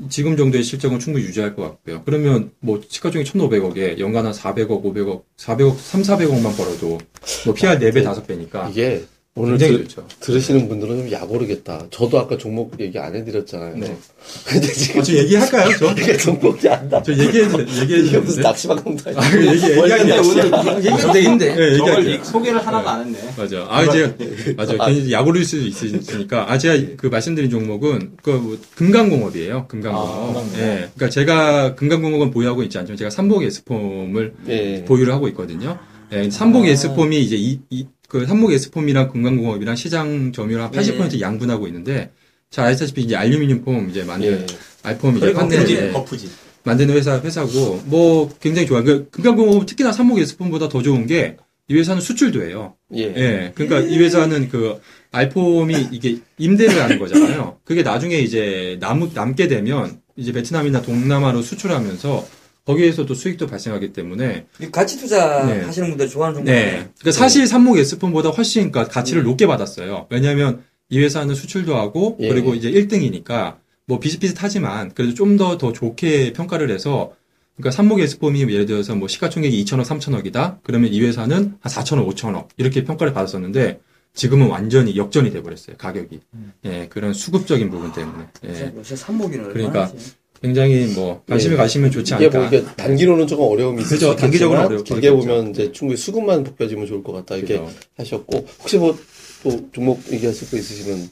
[0.08, 2.02] 지금 정도의 실적은 충분히 유지할 것 같고요.
[2.04, 6.98] 그러면 뭐 시가총액 1,500억에 연간 한 400억, 500억, 400억, 3, 400억만 벌어도
[7.44, 9.04] 뭐 PR 4배, 5배니까 이게
[9.36, 9.86] 오늘 들.
[10.18, 11.86] 들으시는 분들은 좀 야모르겠다.
[11.90, 13.76] 저도 아까 종목 얘기 안 해드렸잖아요.
[13.76, 13.96] 네.
[14.44, 15.76] 근데 지금 아, 저 얘기할까요?
[15.78, 15.92] 저?
[16.02, 17.00] 이게 종목이 안 나.
[17.00, 17.44] 저 얘기해,
[17.80, 18.42] 얘기해 이게 무슨.
[18.42, 21.54] 낚시방 강도 아, 그 얘기, 얘기하기 오늘 얘기인데.
[21.54, 22.14] 네.
[22.16, 23.18] 이- 소개를 하나도 안 했네.
[23.36, 23.66] 맞아.
[23.70, 24.76] 아, 이제, 맞아.
[24.86, 26.50] 괜히 야구를 수도 있으니까.
[26.50, 29.68] 아, 제가 그 말씀드린 종목은, 그, 뭐, 금강공업이에요.
[29.68, 30.36] 금강공업.
[30.38, 30.58] 아.
[30.58, 30.88] 예.
[30.96, 34.84] 그러니까 제가 금강공업은 보유하고 있지 않지만, 제가 삼복 에스폼을 예.
[34.86, 35.78] 보유를 하고 있거든요.
[36.12, 41.68] 예, 삼복 에스폼이 이제 이, 이, 그 삼복 에스폼이랑 금강공업이랑 시장 점유율 한 80% 양분하고
[41.68, 42.10] 있는데,
[42.50, 44.46] 잘 아시다시피 이제 알루미늄 폼 이제 만든, 예.
[44.82, 46.28] 알폼 이제 판넬, 거푸지.
[46.64, 48.82] 만드는 회사, 회사고, 뭐, 굉장히 좋아요.
[48.82, 51.36] 그, 금강공업은 특히나 삼목 에스폼보다 더 좋은 게,
[51.68, 52.74] 이 회사는 수출도 해요.
[52.96, 53.14] 예.
[53.16, 53.52] 예.
[53.54, 54.80] 그러니까 이 회사는 그,
[55.12, 57.58] 알폼이 이게 임대를 하는 거잖아요.
[57.64, 62.26] 그게 나중에 이제 남, 남게 되면, 이제 베트남이나 동남아로 수출하면서,
[62.66, 65.62] 거기에서도 수익도 발생하기 때문에, 이 가치 투자 네.
[65.62, 66.50] 하시는 분들 좋아하는 종목.
[66.50, 66.88] 네.
[66.98, 70.06] 그러니까 사실 삼목 에스폼보다 훨씬 그러니까 가치를 높게 받았어요.
[70.10, 72.28] 왜냐하면 이 회사는 수출도 하고 예.
[72.28, 77.14] 그리고 이제 1등이니까 뭐 비슷비슷하지만 그래도 좀 더더 좋게 평가를 해서
[77.56, 80.58] 그러니까 삼목 에스폼이 예를 들어서 뭐 시가총액이 2천억, 3천억이다.
[80.62, 83.80] 그러면 이 회사는 한 4천억, 5천억 이렇게 평가를 받았었는데
[84.14, 86.20] 지금은 완전히 역전이 돼버렸어요 가격이.
[86.64, 88.26] 예, 그런 수급적인 부분 때문에.
[88.46, 88.72] 예.
[88.76, 90.12] 요새 산목이는 그러니까 얼마나 하지?
[90.42, 91.56] 굉장히 뭐 관심을 예.
[91.58, 92.38] 가시면 좋지 이게 않을까.
[92.38, 95.20] 뭐 이게 단기로는 조금 어려움이 있을 그죠, 수 단기적으로는 있겠지만 어려울 것 길게 같죠.
[95.20, 97.70] 보면 이제 충분히 수급만 복겨지면 좋을 것 같다 이렇게 그죠.
[97.96, 98.96] 하셨고 혹시 뭐
[99.42, 101.08] 또 종목 얘기하실 거 있으시면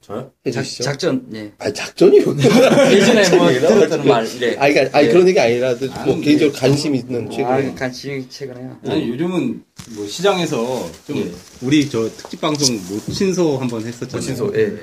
[0.00, 0.20] 저요?
[0.20, 0.84] 작, 해주시죠.
[0.84, 1.52] 작 전, 예.
[1.58, 4.06] 아 작전이 뭐 예전에 뭐 들었던.
[4.06, 4.56] 말, 이래.
[4.56, 5.12] 아니, 그러니까, 아니 예.
[5.12, 6.58] 그런 얘기 아니라 뭐 아니, 개인적으로 네.
[6.60, 8.78] 관심 있는 최근에 아, 관심 최근에요.
[8.86, 11.30] 아니, 요즘은 뭐 시장에서 좀 예.
[11.60, 14.16] 우리 저 특집 방송 모친소 한번 했었잖아요.
[14.16, 14.76] 모친소, 예.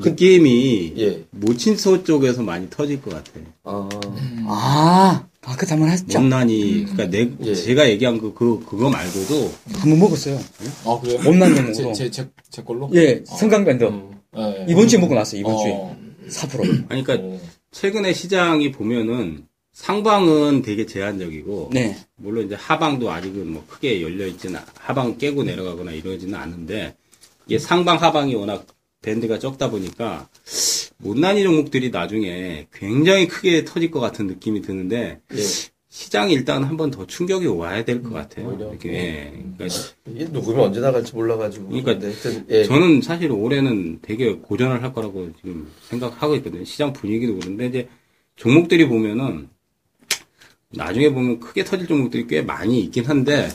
[0.00, 1.24] 그 게임이 예.
[1.30, 3.44] 모친소 쪽에서 많이 터질 것 같아요.
[3.64, 3.88] 아,
[4.46, 6.20] 아, 아, 그 한번 했죠.
[6.20, 7.54] 못난이 그러니까 내 예.
[7.54, 10.38] 제가 얘기한 그, 그 그거 말고도 한 번 먹었어요.
[10.84, 11.20] 아, 그래요?
[11.22, 11.92] 못난 제, 놈으로.
[11.94, 12.88] 제, 제, 제 걸로?
[12.94, 13.84] 예, 성강밴드.
[14.36, 14.66] 예.
[14.68, 15.62] 이번 주에 먹고 났어요, 이번 어.
[15.62, 16.28] 주에.
[16.28, 16.90] 4%.
[16.90, 17.40] 아니 그러니까 어.
[17.72, 21.96] 최근에 시장이 보면은 상방은 되게 제한적이고 네.
[22.16, 26.94] 물론 이제 하방도 아직은 뭐 크게 열려 있지는 않- 하방 깨고 내려가거나 이러지는 않는데
[27.46, 28.66] 이게 상방 하방이 워낙
[29.02, 30.28] 밴드가 적다 보니까
[30.98, 35.36] 못난이 종목들이 나중에 굉장히 크게 터질 것 같은 느낌이 드는데 예.
[35.92, 38.56] 시장이 일단 한 번 더 충격이 와야 될 것 같아요.
[38.70, 39.32] 이렇게 예.
[39.56, 39.66] 그러니까
[40.08, 41.68] 이게 누구면 언제 나갈지 몰라가지고.
[41.68, 42.64] 그러니까 하여튼, 예.
[42.64, 46.64] 저는 사실 올해는 되게 고전을 할 거라고 지금 생각하고 있거든요.
[46.64, 47.88] 시장 분위기도 그런데 이제
[48.36, 49.48] 종목들이 보면은
[50.72, 53.48] 나중에 보면 크게 터질 종목들이 꽤 많이 있긴 한데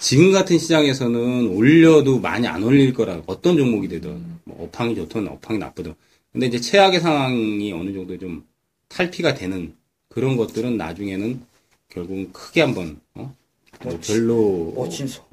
[0.00, 5.58] 지금 같은 시장에서는 올려도 많이 안 올릴 거라 어떤 종목이 되든 뭐 업황이 좋든 업황이
[5.58, 5.94] 나쁘든
[6.32, 8.44] 근데 이제 최악의 상황이 어느 정도 좀
[8.88, 9.74] 탈피가 되는
[10.08, 11.40] 그런 것들은 나중에는
[11.88, 13.34] 결국은 크게 한번 어?
[13.82, 14.72] 뭐 별로.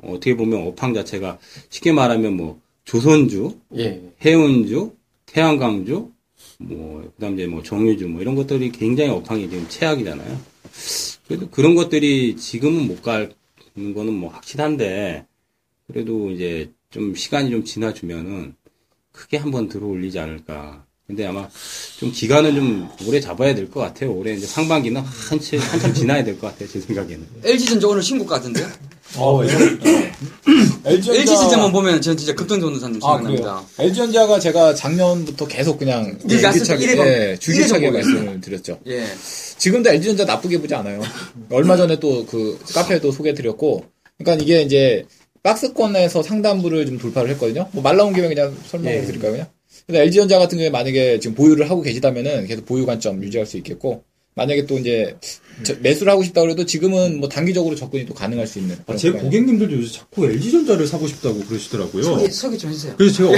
[0.01, 4.01] 어, 어떻게 보면 업황 자체가 쉽게 말하면 뭐 조선주, 예.
[4.23, 4.93] 해운주,
[5.25, 6.12] 태양광주,
[6.60, 10.39] 뭐 그다음 이제 뭐 정유주 뭐 이런 것들이 굉장히 업황이 지금 최악이잖아요.
[11.28, 13.34] 그래도 그런 것들이 지금은 못 가는
[13.75, 15.25] 거는 뭐 확실한데
[15.88, 18.56] 그래도 이제 좀 시간이 좀 지나주면은
[19.15, 20.84] 크게 한번 들어올리지 않을까.
[21.08, 21.47] 근데 아마
[21.99, 24.12] 좀 기간은 좀 오래 잡아야 될 것 같아요.
[24.12, 26.67] 올해 이제 상반기는 한참, 한참 지나야 될 것 같아요.
[26.67, 27.23] 제 생각에는.
[27.43, 28.67] LG전자 오늘 신고 같은데요?
[29.17, 31.19] 어, LG전자.
[31.19, 33.43] LG전자만 보면 전 진짜 급등전도사님 아, 생각납니다.
[33.75, 33.88] 그래요?
[33.88, 36.86] LG전자가 제가 작년부터 계속 그냥 때 줄기차게.
[36.97, 37.91] 예, 줄기차게.
[37.91, 38.80] 말씀을 드렸죠.
[38.88, 39.06] 예.
[39.58, 41.01] 지금도 LG전자 나쁘게 보지 않아요.
[41.51, 43.86] 얼마 전에 또 그 카페에도 소개해드렸고,
[44.17, 45.06] 그러니까 이게 이제
[45.46, 47.70] 박스권에서 상단부를 좀 돌파를 했거든요.
[47.72, 49.06] 뭐 말 나온 김에 그냥 설명을 예.
[49.06, 49.48] 드릴까요, 그냥?
[49.86, 54.04] 그래서 LG전자 같은 경우에 만약에 지금 보유를 하고 계시다면은 계속 보유 관점 유지할 수 있겠고,
[54.36, 55.15] 만약에 또 이제
[55.63, 58.76] 저- 매수를 하고 싶다 그래도 지금은 뭐 단기적으로 접근이 또 가능할 수 있는.
[58.86, 59.10] 아, 제.
[59.12, 62.04] 고객님들도 요새 자꾸 LG전자를 사고 싶다고 그러시더라고요.
[62.04, 62.95] 소개, 소개 좀 해주세요.
[62.98, 63.30] 그래서 제가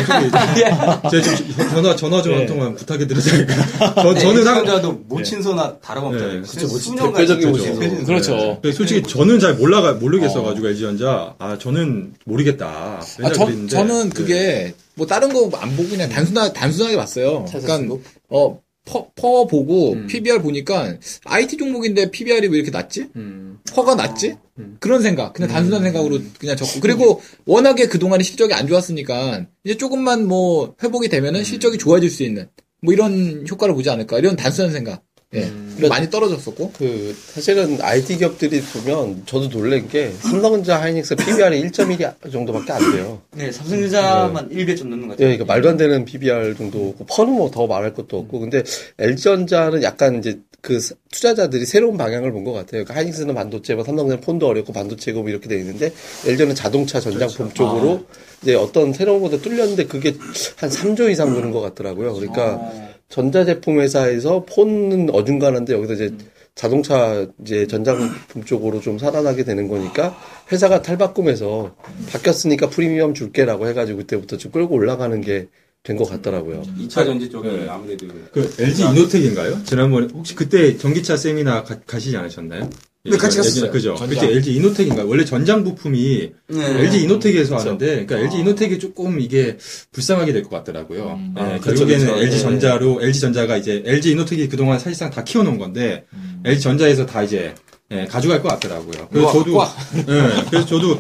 [1.04, 2.46] 어떻게 제가 좀 전화 전화 좀한 예.
[2.48, 3.06] 통만 부탁해?
[3.08, 6.42] 저, 저는 상, 상자도 모친소나 다름없잖아요.
[6.42, 7.80] 네, 그쵸, 뭐 수년 대표적인 가지고 모친소.
[7.82, 8.06] 최신소.
[8.06, 8.62] 그렇죠.
[8.76, 12.66] 솔직히 저는 잘 몰라가 모르겠어 가지고 LG전자 아 저는 모르겠다.
[12.68, 13.70] 아, 맨날 저, 그랬는데.
[13.72, 14.16] 저는 네.
[14.16, 17.46] 그게 뭐 다른 거 안 보고 그냥 단순하, 단순하게 봤어요.
[17.52, 17.96] 그러니까?
[18.30, 20.08] 어 퍼, 퍼 보고 음.
[20.08, 20.96] PBR 보니까
[21.26, 23.10] IT 종목인데 PBR이 왜 이렇게 낮지?
[23.16, 23.60] 음.
[23.72, 24.38] 퍼가 낮지?
[24.60, 24.78] 음.
[24.80, 29.78] 그런 생각, 그냥 단순한 생각으로 그냥 적고 그리고 워낙에 그 동안에 실적이 안 좋았으니까 이제
[29.78, 32.48] 조금만 뭐 회복이 되면은 실적이 좋아질 수 있는
[32.82, 35.04] 뭐 이런 효과를 보지 않을까 이런 단순한 생각.
[35.38, 36.72] 예, 그리고 많이 떨어졌었고.
[36.78, 43.22] 그 사실은 IT 기업들이 보면 저도 놀란 게 삼성전자 하이닉스 PBR이 1.1 정도밖에 안 돼요.
[43.36, 45.28] 네, 삼성전자만 1배 좀 넘는 것 예, 같아요.
[45.38, 48.64] 그러니까 말도 안 되는 PBR 정도고 퍼는 뭐더 말할 것도 없고 근데
[49.00, 52.84] LG전자는 약간 이제 그 스- 투자자들이 새로운 방향을 본 것 같아요.
[52.84, 55.94] 그러니까 하이닉스는 반도체, 뭐 삼성은 폰도 어렵고 반도체고 뭐 이렇게 돼 있는데
[56.26, 58.06] LG는 자동차 전장품 쪽으로
[58.42, 60.16] 이제 어떤 새로운 곳에 뚫렸는데 그게
[60.58, 62.14] 한 3조 이상 드는 것 같더라고요.
[62.16, 62.72] 그러니까
[63.10, 66.14] 전자제품 회사에서 폰은 어중간한데 여기서 이제
[66.56, 70.18] 자동차 이제 전장품 쪽으로 좀 살아나게 되는 거니까
[70.52, 71.76] 회사가 탈바꿈해서
[72.12, 75.48] 바뀌었으니까 프리미엄 줄게라고 해가지고 그때부터 좀 끌고 올라가는 게
[75.84, 76.64] 된 것 같더라고요.
[76.80, 77.66] 2차 전지 쪽에 네.
[77.70, 79.64] 아무래도 그 LG 이노텍인가요?
[79.64, 82.70] 지난번에 혹시 그때 전기차 세미나 가, 가시지 않으셨나요?
[83.12, 83.72] 네, 같이 갔었어요.
[83.72, 83.96] 그죠.
[83.96, 85.08] 그때 LG 이노텍인가요?
[85.08, 86.66] 원래 전장 부품이 네.
[86.82, 87.70] LG 이노텍에서 그쵸.
[87.70, 89.58] 하는데, 그러니까 LG 이노텍이 조금 이게
[89.92, 91.16] 불쌍하게 될 것 같더라고요.
[91.20, 91.34] 음.
[91.36, 92.18] 네, 아, 결국에는 그쵸.
[92.18, 92.42] LG 네.
[92.42, 96.06] 전자로 LG 전자가 이제 LG 이노텍이 그동안 사실상 다 키워놓은 건데
[96.46, 97.54] LG 전자에서 다 이제
[97.92, 99.08] 예, 가져갈 것 같더라고요.
[99.12, 100.12] 그래서 우와, 저도.
[100.12, 101.00] 예, 그래서 저도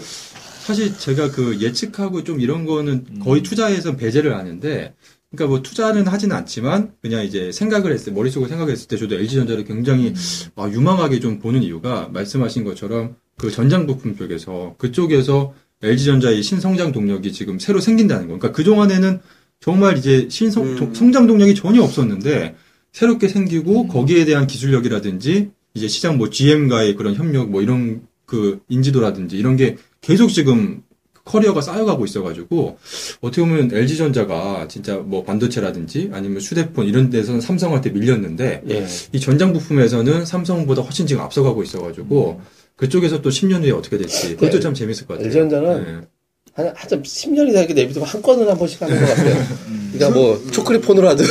[0.63, 4.93] 사실 제가 그 예측하고 좀 이런 거는 거의 투자에서 배제를 하는데.
[5.37, 9.63] 그러니까 뭐 투자는 하지는 않지만 그냥 이제 생각을 했을 때 머릿속으로 생각했을 때 저도 LG전자를
[9.65, 10.13] 굉장히
[10.55, 17.31] 아, 유망하게 좀 보는 이유가 말씀하신 것처럼 그 전장 부품 쪽에서 그쪽에서 LG전자의 신성장 동력이
[17.31, 18.39] 지금 새로 생긴다는 거.
[18.39, 19.19] 그러니까 그동안에는
[19.59, 20.75] 정말 이제 신성 음.
[20.75, 22.55] 동- 성장 동력이 전혀 없었는데
[22.91, 29.37] 새롭게 생기고 거기에 대한 기술력이라든지 이제 시장 뭐 GM과의 그런 협력 뭐 이런 그 인지도라든지
[29.37, 30.81] 이런 게 계속 지금
[31.27, 32.77] 커리어가 쌓여가고 있어가지고
[33.21, 38.87] 어떻게 보면 LG전자가 진짜 뭐 반도체라든지 아니면 휴대폰 이런 데서는 삼성한테 밀렸는데 예.
[39.11, 42.41] 이 전장 부품에서는 삼성보다 훨씬 지금 앞서가고 있어가지고
[42.77, 44.59] 그쪽에서 또 10년 후에 어떻게 될지 그것도 네.
[44.59, 45.25] 참 재밌을 것 같아요.
[45.27, 46.07] LG전자는 네.
[46.53, 49.45] 한, 하여튼 10년이 되게 내비두면 한 건을 한 번씩 하는 것 같아요.
[49.93, 51.25] 그러니까 뭐, 초콜릿 폰으로 하든,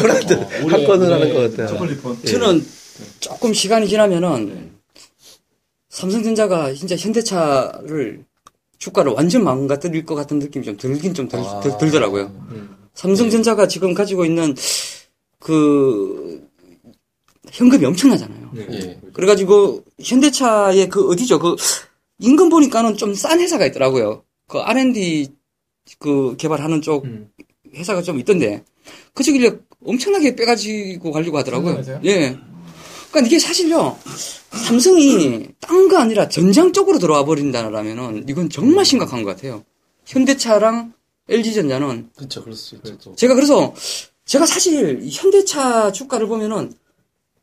[0.00, 1.68] 뭘 하든, 올해- 한 건을 하는 것 같아요.
[1.68, 2.18] 초콜릿폰.
[2.24, 2.28] 예.
[2.28, 2.64] 저는
[3.20, 4.70] 조금 시간이 지나면은
[5.90, 8.24] 삼성전자가 진짜 현대차를
[8.78, 11.60] 주가를 완전 망가뜨릴 것 같은 느낌이 좀 들긴 좀 들, 아.
[11.60, 12.76] 더라고요 음.
[12.94, 14.54] 삼성전자가 지금 가지고 있는
[15.38, 16.46] 그
[17.50, 18.50] 현금이 엄청나잖아요.
[18.54, 18.66] 네.
[18.70, 19.00] 예.
[19.12, 21.38] 그래가지고 현대차의 그 어디죠?
[21.38, 21.56] 그
[22.18, 24.22] 인근 보니까는 좀 싼 회사가 있더라고요.
[24.48, 25.28] 그 R&D
[25.98, 27.30] 그 개발하는 쪽 음.
[27.74, 28.64] 회사가 좀 있던데
[29.14, 31.82] 그 쪽을 엄청나게 빼가지고 가려고 하더라고요.
[32.04, 32.36] 예.
[33.10, 33.98] 그러니까 이게 사실요
[34.52, 39.64] 삼성이 딴 거 아니라 전장 쪽으로 들어와 버린다라면은 이건 정말 심각한 것 같아요.
[40.06, 40.92] 현대차랑
[41.28, 42.96] LG전자는 그쵸, 그럴 수 있죠.
[42.98, 43.14] 또.
[43.16, 43.74] 제가 그래서
[44.24, 46.72] 제가 사실 이 현대차 주가를 보면은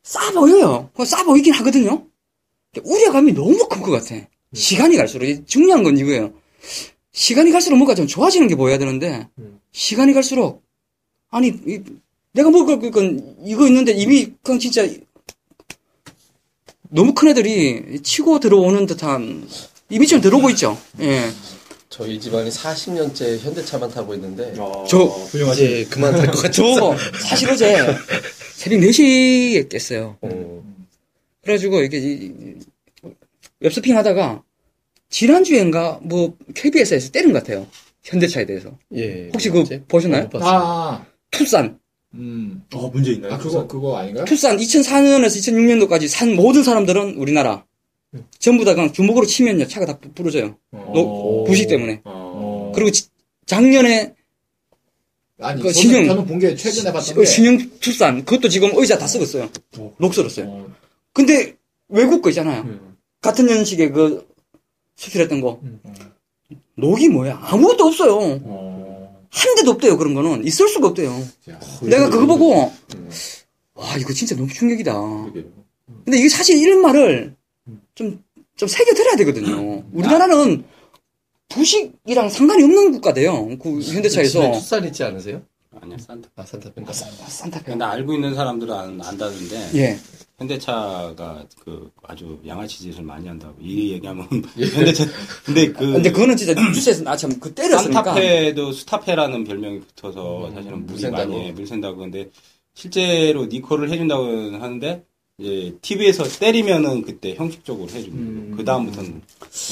[0.04, 0.90] 싸 보여요.
[1.06, 2.06] 싸 보이긴 하거든요.
[2.84, 4.16] 우려감이 너무 큰 것 같아.
[4.54, 6.34] 시간이 갈수록 이 중요한 건 이거예요.
[7.12, 9.60] 시간이 갈수록 뭔가 좀 좋아지는 게 보여야 되는데 음.
[9.72, 10.64] 시간이 갈수록
[11.30, 11.82] 아니 이-
[12.34, 14.86] 내가 먹을 건 이거 있는데 이미 그냥 진짜
[16.90, 19.48] 너무 큰 애들이 치고 들어오는 듯한
[19.90, 20.78] 이미 좀 들어오고 있죠.
[21.00, 21.30] 예.
[21.90, 24.54] 저희 집안이 40년째 현대차만 타고 있는데,
[24.88, 25.64] 저 훌륭하지.
[25.64, 26.64] 이제 그만 탈 것 같죠.
[26.76, 27.78] 저 사실 어제
[28.54, 30.18] 새벽 4시에 깼어요.
[30.22, 30.64] 어,
[31.44, 32.56] 그래가지고 이렇게 이- 이-
[33.62, 34.44] 웹서핑 하다가
[35.10, 37.68] 지난주엔가 뭐 KBS에서 때린 것 같아요.
[38.04, 38.72] 현대차에 대해서.
[38.96, 39.30] 예.
[39.34, 39.84] 혹시 그거 뭐지?
[39.88, 40.30] 보셨나요?
[40.42, 41.80] 아, 투싼.
[42.18, 42.64] 음.
[42.74, 43.34] 어, 문제 있나요?
[43.34, 44.26] 아, 그거, 그거 아닌가요?
[44.26, 47.66] 투싼 2004년에서 2006년도까지 산 모든 사람들은 우리나라.
[48.40, 49.68] 전부 다 그냥 주먹으로 치면요.
[49.68, 50.58] 차가 다 부- 부러져요.
[50.72, 51.44] 어.
[51.46, 52.02] 부식 때문에.
[52.06, 52.72] 어.
[52.74, 53.08] 그리고 지-
[53.46, 54.14] 작년에
[55.42, 57.26] 아니, 그 신형- 저는 본 게 최근에 봤던 어, 게.
[57.26, 58.24] 신형 투싼.
[58.24, 59.50] 그것도 지금 의자 다 썩었어요.
[60.00, 60.46] 녹 썰었어요.
[60.48, 60.68] 어,
[61.12, 61.56] 근데
[61.90, 62.62] 외국 거 있잖아요.
[62.62, 62.96] 음.
[63.22, 64.26] 같은 연식의 그
[64.96, 65.60] 수출했던 거.
[65.64, 65.82] 음.
[66.78, 67.38] 녹이 뭐야?
[67.44, 68.40] 아무것도 없어요.
[69.36, 69.40] 어.
[69.40, 70.46] 한 대도 없대요, 그런 거는.
[70.46, 71.12] 있을 수가 없대요.
[71.50, 73.10] 야, 내가 그거 보고, 음.
[73.74, 74.94] 와, 이거 진짜 너무 충격이다.
[76.06, 77.36] 근데 이게 사실 이런 말을
[77.96, 78.24] 좀,
[78.56, 79.84] 좀 새겨들어야 되거든요.
[79.92, 80.64] 우리나라는
[81.50, 83.58] 부식이랑 상관이 없는 국가대요.
[83.60, 84.52] 그 현대차에서.
[84.54, 85.44] 투싼 있지 않으세요?
[85.86, 86.30] 아니야 산타.
[86.36, 86.94] 아, 산타페인가?
[86.94, 87.66] 산타페.
[87.72, 90.00] 근데 알고 있는 사람들은 안, 안다는데 예.
[90.38, 95.06] 현대차가 그 아주 양아치 짓을 많이 한다고 이 얘기하면 현대차
[95.46, 98.04] 근데 그 근데 그거는 진짜 뉴스에서 나참 그 때렸으니까.
[98.04, 101.32] 산타페도 스타페라는 별명이 붙어서 사실은 물이 물샌다고.
[101.34, 102.30] 많이 해, 물 샌다고 근데
[102.74, 105.04] 실제로 니콜을 해준다고 하는데
[105.38, 108.16] 이제 TV에서 때리면은 그때 형식적으로 해줍니다.
[108.18, 108.54] 음.
[108.58, 109.22] 그 다음부터는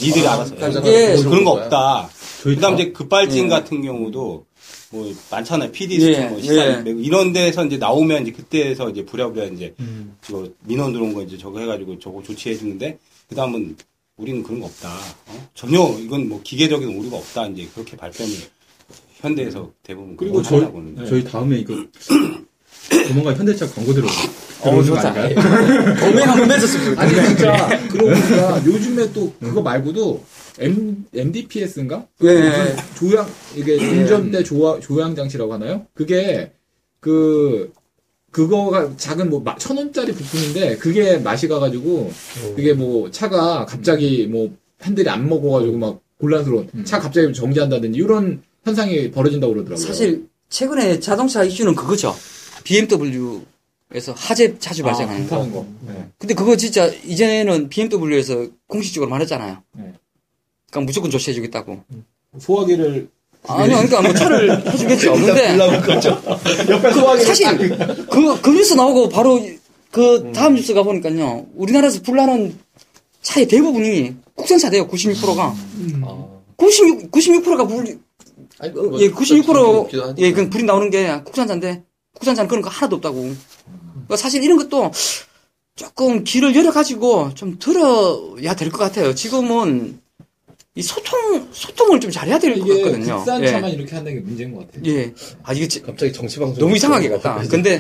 [0.02, 0.60] 니들이 알아서 해.
[0.60, 1.52] 그러니까 그런 거.
[1.52, 2.10] 없다.
[2.42, 3.50] 저희 그다음 다- 이제 급발진 예.
[3.50, 4.46] 같은 경우도
[4.94, 5.72] 뭐 많잖아요.
[5.72, 6.84] PD 예, 수첩, 뭐 시사 예.
[6.86, 10.16] 이런 데서 이제 나오면 이제 그때에서 이제 부랴부랴 이제 음.
[10.22, 13.76] 저 민원 들어온 거 이제 저거 해가지고 저거 조치해 주는데 그 다음은
[14.18, 14.94] 우리는 그런 거 없다.
[15.28, 15.48] 어?
[15.56, 17.48] 전혀 이건 뭐 기계적인 오류가 없다.
[17.48, 18.32] 이제 그렇게 발표를
[19.16, 20.62] 현대에서 대부분 그리고 저희.
[21.10, 21.74] 저희 다음에 이거
[23.08, 24.14] 조만간 현대차 광고 들어오고
[24.64, 25.14] 어, 좋다.
[25.14, 30.24] 범행 한번 맺었으면 아니 진짜 그러고 보니까 요즘에 또 그거 말고도
[30.60, 32.06] M, MDPS인가?
[32.24, 32.76] 예.
[32.96, 35.86] 조향 이게 운전대 조화, 조향 장치라고 하나요?
[35.94, 36.52] 그게
[37.00, 37.72] 그
[38.32, 42.12] 그거가 작은 뭐 천 원짜리 부품인데 그게 맛이 가가지고
[42.56, 44.52] 그게 뭐 차가 갑자기 뭐
[44.84, 49.86] 핸들이 안 먹어가지고 막 곤란스러운 차 갑자기 정지한다든지 이런 현상이 벌어진다고 그러더라고요.
[49.86, 52.16] 사실 최근에 자동차 이슈는 그거죠.
[52.64, 53.42] BMW
[53.94, 55.38] 에서 하재 자주 발생하는 거.
[55.38, 55.66] 거.
[55.88, 56.08] 네.
[56.18, 59.62] 근데 그거 진짜 이전에는 BMW에서 공식적으로 말했잖아요.
[59.74, 59.94] 네.
[60.72, 61.84] 그러니까 무조건 조치해주겠다고.
[62.40, 63.08] 소화기를
[63.48, 65.14] 아니요, 그러니까 뭐 차를 해주겠죠.
[65.14, 67.70] 근데 옆에 소화기 사실
[68.10, 69.40] 그, 그 뉴스 나오고 바로
[69.92, 71.46] 그 다음 뉴스 가 보니까요.
[71.54, 72.58] 우리나라에서 불나는
[73.22, 74.88] 차의 대부분이 국산차대요.
[74.88, 75.54] 96%가.
[76.04, 76.28] 아.
[76.58, 78.00] 96, 96%가 불,
[78.60, 80.16] 아니, 어, 뭐, 예, 없기도 96% 하니까.
[80.18, 81.84] 예, 그 불이 나오는 게 국산차인데
[82.16, 83.34] 국산차는 그런 거 하나도 없다고.
[84.08, 84.92] 그러니까 사실 이런 것도
[85.76, 89.16] 조금 길을 열어가지고 좀 들어야 될 것 같아요.
[89.16, 90.00] 지금은
[90.76, 93.18] 이 소통 소통을 좀 잘해야 될것 이게 같거든요.
[93.18, 94.84] 국산차만 이렇게 하는 게 문제인 것 같아요.
[94.86, 94.98] 예.
[95.00, 95.14] 예.
[95.44, 96.60] 아 이게 지- 갑자기 정치 방송.
[96.60, 97.36] 너무 이상하게 갔다.
[97.50, 97.80] 근데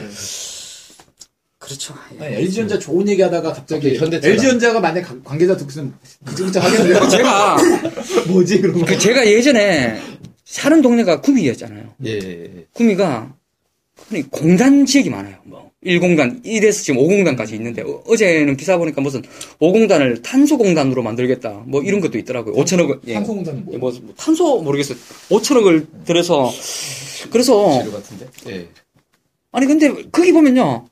[1.57, 1.95] 그렇죠.
[2.19, 4.27] 아니, LG전자 좋은 얘기하다가 갑자기 현대차다.
[4.27, 5.93] LG전자가 만약 가- 관계자 듣고서는
[6.25, 7.07] 그정자 하겠는데요?
[7.09, 7.57] 제가
[8.27, 9.99] 뭐지 그러고 그 제가 예전에
[10.45, 11.95] 사는 동네가 구미였잖아요.
[12.05, 12.65] 예, 예, 예.
[12.73, 13.33] 구미가
[14.29, 15.37] 공단 지역이 많아요.
[15.45, 19.21] 뭐 1공단, 1에서 지금 5공단까지 있는데 어, 제는 기사 보니까 무슨
[19.59, 21.63] 5공단을 탄소 공단으로 만들겠다.
[21.65, 22.55] 뭐 이런 것도 있더라고요.
[22.55, 23.01] 5천억 원.
[23.07, 23.13] 예.
[23.13, 23.79] 탄소공단은 예, 뭐예요?
[23.79, 24.97] 뭐, 뭐 탄소 모르겠어요.
[25.29, 26.51] 5천억을 들여서
[27.31, 27.79] 그래서.
[28.49, 28.67] 예.
[29.51, 30.87] 아니 근데 거기 보면요.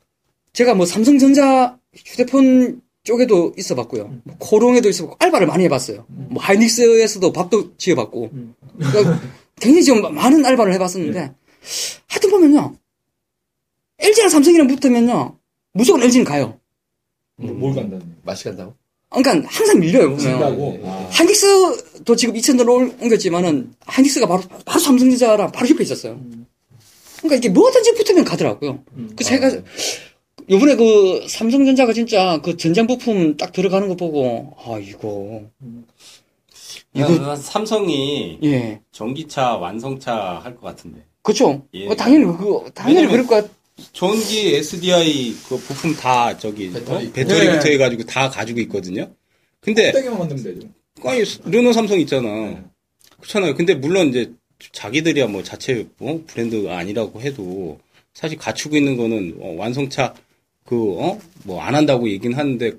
[0.52, 4.12] 제가 뭐 삼성전자 휴대폰 쪽에도 있어 봤고요.
[4.24, 6.04] 뭐 코롱에도 있어 봤고 알바를 많이 해봤어요.
[6.08, 8.30] 뭐 하이닉스에서도 밥도 지어봤고.
[8.78, 9.20] 그러니까
[9.60, 11.32] 굉장히 지금 많은 알바를 해봤었는데
[12.08, 12.74] 하여튼 보면요.
[14.02, 15.36] LG랑 삼성이랑 붙으면요.
[15.72, 16.58] 무조건 LG는 가요.
[17.36, 18.74] 뭘 간다는 맛이 간다고?
[19.10, 20.18] 그러니까 항상 밀려요 보면.
[20.18, 20.78] 진다고?
[20.80, 20.88] 예, 예.
[20.88, 21.08] 아.
[21.12, 26.18] 하이닉스도 지금 2000년으로 옮겼지만은 하이닉스가 바로 바로 삼성전자랑 바로 옆에 있었어요.
[27.18, 28.82] 그러니까 이게 뭐든지 붙으면 가더라고요.
[29.16, 29.50] 그 제가
[30.50, 35.42] 요번에 그 삼성전자가 진짜 그 전장 부품 딱 들어가는 거 보고 아 이거
[36.94, 41.04] 이거 삼성이 예 전기차 완성차 할 것 같은데.
[41.22, 41.62] 그렇죠.
[41.74, 41.86] 예.
[41.88, 43.61] 어, 당연히 그거 당연히 왜냐면- 그럴 것 같.
[43.92, 47.06] 전기 SDI 그 부품 다 저기 배터리.
[47.08, 47.12] 어?
[47.12, 47.72] 배터리부터 네.
[47.72, 49.10] 해가지고 다 가지고 있거든요.
[49.60, 50.68] 근데 껍데기만 만들면 되죠.
[51.04, 52.62] 아니 르노 삼성 있잖아.
[53.20, 53.54] 그렇잖아요.
[53.54, 54.32] 근데 물론 이제
[54.72, 57.78] 자기들이야 뭐 자체 뭐 브랜드가 아니라고 해도
[58.14, 60.14] 사실 갖추고 있는 거는 어, 완성차
[60.66, 62.72] 그어뭐 안 한다고 얘기는 하는데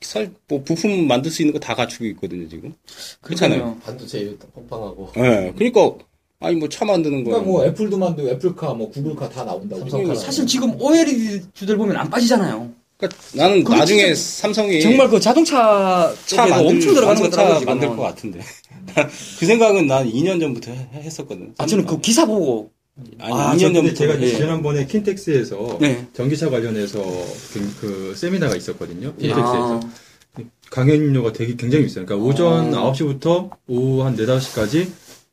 [0.00, 2.74] 살뭐 부품 만들 수 있는 거 다 갖추고 있거든요 지금.
[3.20, 3.78] 그렇잖아요.
[3.84, 5.12] 반도체 폭방하고.
[5.18, 5.52] 예.
[5.56, 5.98] 그러니까
[6.40, 7.30] 아니 뭐 차 만드는 거.
[7.30, 9.80] 그러니까 뭐 애플도 만들고 애플카, 뭐 구글카 다 나온다고.
[9.88, 10.14] 삼성카.
[10.14, 12.70] 사실 지금 OLED들 보면 안 빠지잖아요.
[12.96, 17.22] 그러니까 나는 나중에 진짜 삼성이 정말 그 자동차 차 만들, 엄청 들어가는.
[17.30, 17.64] 지금은.
[17.64, 18.40] 만들 것 같은데.
[19.38, 21.54] 그 생각은 난 2년 전부터 해- 했었거든.
[21.58, 22.70] 아 저는 그 기사 보고
[23.18, 24.28] 아니 아, 2년 근데 전부터 제가 예.
[24.36, 26.06] 지난번에 킨텍스에서 네.
[26.12, 27.00] 전기차 관련해서
[27.52, 29.12] 그, 그 세미나가 있었거든요.
[29.20, 29.26] 예.
[29.28, 29.80] 킨텍스에서.
[29.84, 32.06] 아, 강연료가 되게 굉장히 비싸요.
[32.06, 32.92] 그러니까 오전 아.
[32.92, 34.88] 9시부터 오후 한 4, 5시까지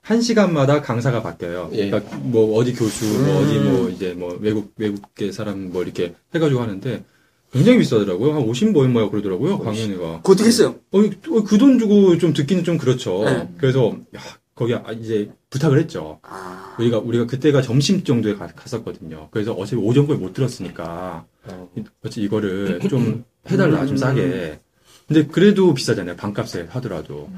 [0.05, 1.69] 1시간마다 강사가 바뀌어요.
[1.73, 1.89] 예.
[1.89, 3.43] 그러니까 뭐 어디 교수, 뭐 음.
[3.43, 7.03] 어디 뭐 이제 뭐 외국, 외국계 사람 뭐 이렇게 해가지고 하는데
[7.51, 8.33] 굉장히 비싸더라고요.
[8.35, 9.59] 한 50뭐 얼마야 그러더라고요.
[9.59, 10.17] 강연료가.
[10.17, 10.75] 그거 어떻게 했어요?
[10.91, 10.99] 어,
[11.43, 13.23] 그 돈 주고 좀 듣기는 좀 그렇죠.
[13.23, 13.49] 네.
[13.57, 14.19] 그래서 야,
[14.53, 16.19] 거기 아, 이제 부탁을 했죠.
[16.23, 19.29] 아, 우리가 우리가 그때가 점심 정도에 가- 갔었거든요.
[19.31, 21.69] 그래서 어차피 오전 거에 못 들었으니까 어.
[22.03, 24.59] 어차피 이거를 좀 해달라 좀 싸게.
[25.07, 26.15] 근데 그래도 비싸잖아요.
[26.15, 27.29] 반값에 하더라도.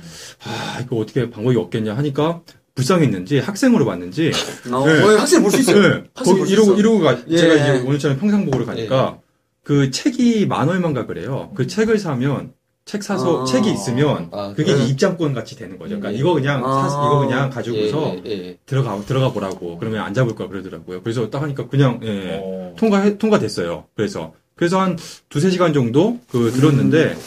[0.45, 2.41] 아 이거 어떻게 방법이 없겠냐 하니까
[2.77, 4.31] 불쌍했는지 학생으로 봤는지
[4.71, 5.01] 어, 네.
[5.03, 5.81] 어, 학생 볼 수 있어요.
[5.81, 6.03] 네.
[6.13, 6.79] 학생 거기 볼수 이러고 있어.
[6.79, 7.37] 이러고 가 예.
[7.37, 9.17] 제가 이제 오늘처럼 평상복으로 가니까
[9.63, 11.51] 그 책이 만 얼마인가 그래요.
[11.55, 12.53] 그 책을 사면
[12.85, 13.45] 책 사서 아.
[13.45, 14.85] 책이 있으면 아, 그게 그래.
[14.85, 15.99] 입장권 같이 되는 거죠.
[15.99, 16.17] 그러니까 예.
[16.17, 16.87] 이거 그냥 아.
[16.87, 18.57] 사, 이거 그냥 가지고서 예, 예, 예.
[18.65, 21.01] 들어가 들어가 보라고 그러면 안 잡을 거야 그러더라고요.
[21.01, 22.75] 그래서 딱 하니까 그냥 예, 어.
[22.77, 23.85] 통과 통과됐어요.
[23.95, 24.97] 그래서 그래서 한
[25.29, 27.17] 두세 시간 정도 그 들었는데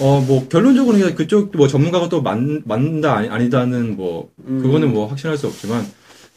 [0.00, 4.60] 어 뭐 결론적으로 그냥 그쪽 뭐 전문가가 또 맞, 맞는다 아니, 아니 다는 뭐 음.
[4.62, 5.86] 그거는 뭐 확신할 수 없지만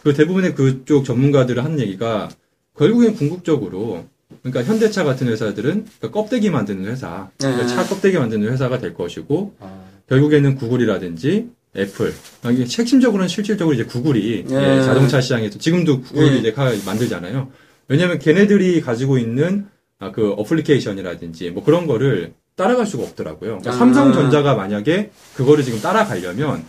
[0.03, 2.29] 그 대부분의 그쪽 전문가들이 하는 얘기가
[2.77, 4.05] 결국엔 궁극적으로
[4.41, 7.67] 그러니까 현대차 같은 회사들은 그러니까 껍데기 만드는 회사, 그러니까 네.
[7.67, 12.13] 차 껍데기 만드는 회사가 될 것이고 아, 결국에는 구글이라든지 애플.
[12.43, 14.55] 아, 이게 핵심적으로는 실질적으로 이제 구글이 예.
[14.77, 16.39] 예, 자동차 시장에서 지금도 구글이 예.
[16.39, 17.49] 이제 가- 만들잖아요.
[17.87, 19.67] 왜냐하면 걔네들이 가지고 있는
[19.99, 23.59] 아, 그 어플리케이션이라든지 뭐 그런 거를 따라갈 수가 없더라고요.
[23.59, 23.73] 그러니까 아.
[23.73, 26.63] 삼성전자가 만약에 그거를 지금 따라가려면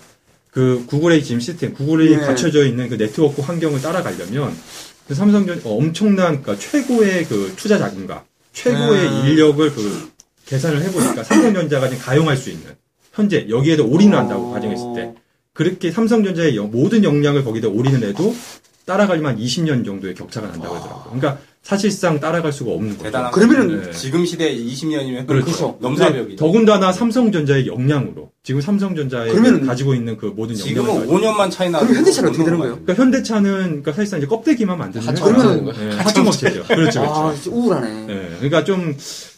[0.50, 2.16] 그 구글의 지금 시스템, 구글이 예.
[2.18, 4.56] 갖춰져 있는 그 네트워크 환경을 따라가려면
[5.06, 9.26] 그 삼성전 어, 엄청난 그러니까 최고의 그 투자 자금과 최고의 아.
[9.26, 10.10] 인력을 그
[10.46, 12.74] 계산을 해보니까 삼성전자가 지금 가용할 수 있는
[13.12, 14.52] 현재 여기에도 올인을 한다고 어.
[14.54, 15.14] 가정했을 때
[15.52, 18.34] 그렇게 삼성전자의 영- 모든 역량을 거기다 올인을 해도
[18.86, 21.04] 한 20년 정도의 격차가 난다고 하더라고요.
[21.04, 23.04] 그러니까 사실상 따라갈 수가 없는 거죠.
[23.04, 23.32] 대단한.
[23.32, 23.90] 그러면은 네.
[23.92, 25.78] 지금 시대에 20년이면 그렇죠.
[25.80, 26.36] 넘사벽이.
[26.36, 31.70] 더군다나 삼성전자의 역량으로 지금 삼성전자에 그러면은 가지고 있는 그 모든 역량을 지금은 가지고 5년만 차이
[31.70, 31.80] 나.
[31.80, 32.74] 그럼 현대차는 어떻게 되는 거예요?
[32.80, 35.50] 그러니까 현대차는 그러니까 사실상 이제 껍데기만 만드는 하청 회사라.
[35.50, 35.74] 하는 거야.
[35.80, 36.64] 예, 하청업체죠.
[36.64, 37.00] 그렇죠, 그렇죠.
[37.02, 38.06] 아, 진짜 우울하네.
[38.10, 38.94] 예, 그러니까 좀,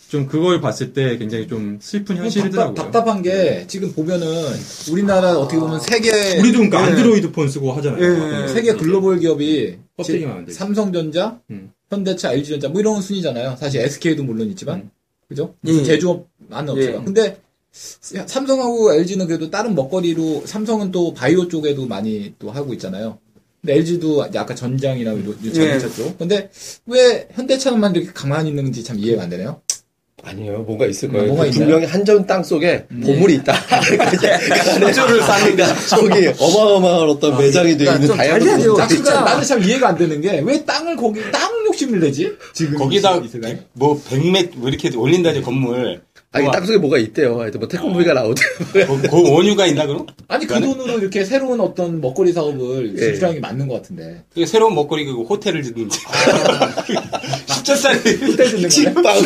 [0.08, 2.74] 좀 그걸 봤을 때 굉장히 좀 슬픈 현실이더라고요.
[2.74, 4.26] 답답, 답답 한 게 지금 보면은
[4.90, 6.84] 우리나라 어떻게 보면 세계 우리도 그러니까 예.
[6.90, 8.02] 안드로이드 폰 쓰고 하잖아요.
[8.02, 8.42] 예.
[8.44, 8.48] 예.
[8.48, 9.78] 세계 글로벌 기업이.
[10.52, 11.72] 삼성전자, 음.
[11.90, 13.56] 현대차, LG전자 뭐 이런 순위잖아요.
[13.58, 14.90] 사실 SK도 물론 있지만 음.
[15.28, 15.54] 그죠?
[15.66, 15.82] 예.
[15.82, 17.00] 제조업 많은 업체가.
[17.00, 17.04] 예.
[17.04, 17.40] 근데
[17.72, 23.18] 삼성하고 LG는 그래도 다른 먹거리로 삼성은 또 바이오 쪽에도 많이 또 하고 있잖아요.
[23.60, 26.16] 근데 LG도 아까 전장이나 요- 요 자동차 쪽.
[26.18, 26.48] 근데
[26.86, 29.60] 왜 현대차만 이렇게 가만히 있는지 참 이해가 안 되네요.
[30.28, 31.26] 아니요, 뭔가 있을 음, 거예요.
[31.32, 31.50] 있나요?
[31.52, 33.54] 분명히 한전 땅 속에 보물이 있다.
[34.88, 35.64] 수조를 쌓는데.
[35.88, 39.20] 저기 어마어마한 어떤 매장이 되어 그러니까 있는 좀 다이아몬드 진짜.
[39.20, 42.32] 나는 참 이해가 안 되는 게 왜 땅을 거기 땅 욕심을 내지?
[42.52, 43.20] 지금 거기다?
[43.74, 46.02] 뭐 100m 뭐 이렇게 올린다지 건물.
[46.32, 47.40] 아니 뭐, 땅 속에 뭐가 있대요.
[47.40, 48.42] 하여튼 뭐 태권브이가 나오대.
[48.72, 50.06] 그, 그 원유가 있나 그럼?
[50.28, 53.00] 아니 그 돈으로 이렇게 새로운 어떤 먹거리 사업을 예.
[53.00, 54.24] 진출하는 게 맞는 것 같은데.
[54.34, 55.98] 그게 새로운 먹거리 그 호텔을 짓는지.
[57.46, 58.68] 10천짜리 그때 듣는 거네.
[58.68, 59.16] 찐빵.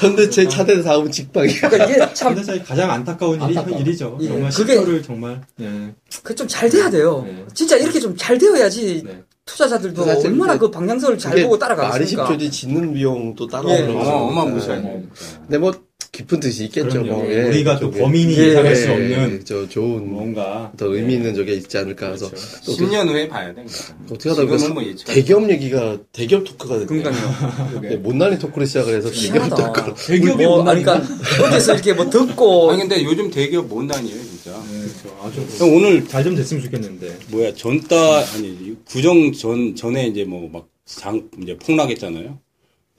[0.00, 1.68] 현대차 차대 사업은 직방이야.
[1.68, 3.80] 그러니까 이게 참, 현대차의 가장 안타까운 일이 안타까워.
[3.80, 4.18] 일이죠.
[4.20, 4.28] 예.
[4.28, 5.94] 정말 그게- 정말 예.
[6.22, 7.24] 그좀잘 돼야 돼요.
[7.26, 7.44] 네.
[7.54, 9.22] 진짜 이렇게 좀 잘 되어야지 네.
[9.46, 12.26] 투자자들도 사실 얼마나 그 방향성을 잘 보고 말이 따라가겠습니까?
[12.26, 13.78] 쉽죠지 짓는 비용도 따로 예.
[13.78, 14.54] 들어가고 어마 어마 그러니까.
[14.56, 15.06] 무시하네.
[15.42, 15.72] 근데 뭐
[16.16, 17.02] 깊은 뜻이 있겠죠.
[17.04, 17.26] 뭐.
[17.30, 17.90] 예, 우리가 또.
[17.90, 18.48] 범인이 예.
[18.48, 22.46] 예상할 수 예, 없는 저 좋은 뭔가 더 의미 있는 적이 있지 않을까 해서 그렇죠.
[22.64, 23.64] 또 그- 10년 후에 봐야 돼.
[24.06, 25.04] 어떻게 하다 보니까 지금은 뭐 예측.
[25.06, 26.86] 대기업 얘기가 대기업 토크가 됐네.
[26.86, 27.80] 그러니까요.
[27.82, 29.72] 네, 못난이 토크를 시작을 해서 대기업 희한하다.
[29.72, 29.94] 토크로.
[29.94, 31.02] 대기업이 뭐, 그러니까
[31.44, 34.52] 어디서 이렇게 뭐 듣고 아니 근데 요즘 대기업 못난이에요 진짜.
[34.52, 35.18] 그렇죠.
[35.22, 37.18] 아주 형 오늘 잘 좀 됐으면 좋겠는데.
[37.28, 37.96] 뭐야 전따
[38.34, 42.38] 아니 구정 전 전에 이제 뭐 막 장 이제 폭락했잖아요.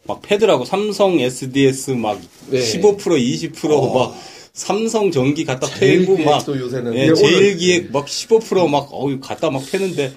[0.08, 2.60] 막 패드라고 삼성 SDS 막 네.
[2.60, 4.16] 15% 20%막
[4.54, 9.62] 삼성 전기 갖다 제일 패고 막또 요새는 예, 제일 기획 막 15%막 어우 갖다 막
[9.72, 10.14] 패는데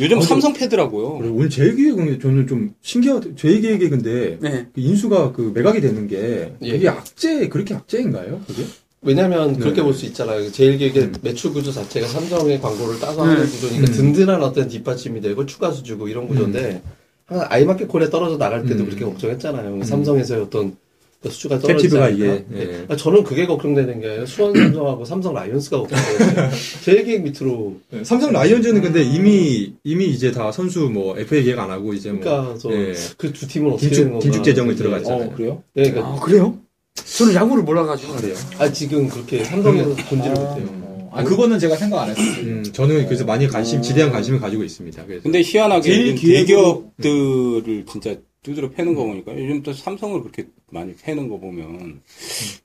[0.00, 1.18] 요즘 삼성 패더라고요.
[1.18, 3.30] 그래, 오늘 제일 기획은 저는 좀 신기하다.
[3.36, 4.66] 제일 기획이 근데 네.
[4.74, 6.72] 그 인수가 그 매각이 되는 게 예.
[6.72, 8.42] 그게 악재 그렇게 악재인가요?
[8.46, 8.64] 그게?
[9.02, 9.82] 왜냐면 그렇게 네.
[9.82, 10.52] 볼수 있잖아요.
[10.52, 11.14] 제일 기획의 음.
[11.22, 13.50] 매출 구조 자체가 삼성의 광고를 따서 하는 음.
[13.50, 13.84] 구조니까 음.
[13.86, 16.82] 든든한 어떤 뒷받침이 되고 추가 수 주고 이런 구조인데 항상
[17.30, 18.86] 아이마켓 콜에 떨어져 나갈 때도 음.
[18.86, 19.84] 그렇게 걱정했잖아요.
[19.84, 20.76] 삼성에서의 어떤
[21.22, 22.08] 그 수주가 않을까?
[22.08, 22.44] 이게, 예.
[22.48, 22.84] 네.
[22.88, 26.50] 아, 저는 그게 걱정되는 게 아니라 수원 삼성하고 삼성 라이온스가 걱정돼요.
[26.82, 31.70] 제일기획 밑으로 네, 삼성 라이온즈는 근데 이미 이미 이제 다 선수 뭐 FA 계약 안
[31.70, 32.94] 하고 이제 뭐 그러니까 예.
[33.18, 34.22] 그두 팀은 어떻게 되는 긴축 건가?
[34.22, 34.82] 긴축 재정을 네.
[34.82, 35.30] 들어갔잖아요.
[35.30, 35.62] 어, 그래요?
[35.74, 36.58] 네, 그러니까 아, 그래요?
[36.94, 38.16] 저는 야구를 몰라가지고.
[38.16, 38.34] 그래요.
[38.58, 40.40] 아 지금 그렇게 삼성에서 본질을 아.
[40.40, 40.79] 못해요.
[41.10, 42.24] 어, 아 그거는 제가 생각 안 했어요.
[42.46, 45.04] 음, 저는 그래서 많이 관심 지대한 관심을 가지고 있습니다.
[45.06, 50.20] 그래서 근데 희한하게 제일 요즘 기획으로- 대기업들을 진짜 두드려 패는 거 보니까 요즘 또 삼성을
[50.22, 52.00] 그렇게 많이 패는 거 보면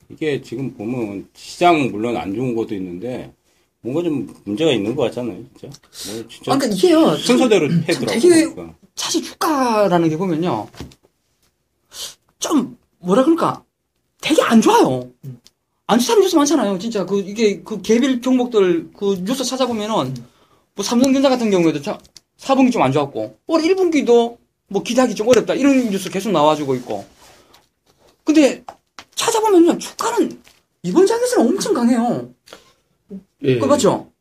[0.09, 3.33] 이게 지금 보면 시장 물론 안 좋은 것도 있는데
[3.81, 5.67] 뭔가 좀 문제가 있는 것 같잖아요, 진짜.
[6.11, 7.05] 뭐 진짜 아, 그러니까 이게요.
[7.09, 8.05] 참 순서대로 패더라고.
[8.19, 8.75] 되게- 보니까.
[8.95, 10.67] 사실 주가라는 게 보면요.
[12.39, 13.63] 좀, 뭐라 그럴까.
[14.21, 15.09] 되게 안 좋아요.
[15.87, 16.79] 안 좋다는 뉴스 많잖아요.
[16.79, 20.15] 진짜 그, 이게 그 개별 종목들 그 뉴스 찾아보면은
[20.75, 21.97] 뭐 삼성전자 같은 경우에도 자,
[22.39, 25.53] 4분기 좀 안 좋았고, 올 1분기도 뭐 기대하기 좀 어렵다.
[25.53, 27.05] 이런 뉴스 계속 나와주고 있고.
[28.23, 28.63] 근데
[29.13, 29.77] 찾아보면요.
[29.77, 30.41] 주가는
[30.83, 32.29] 이번 장에서는 엄청 강해요.
[33.43, 33.59] 예.
[33.59, 34.11] 그 맞죠?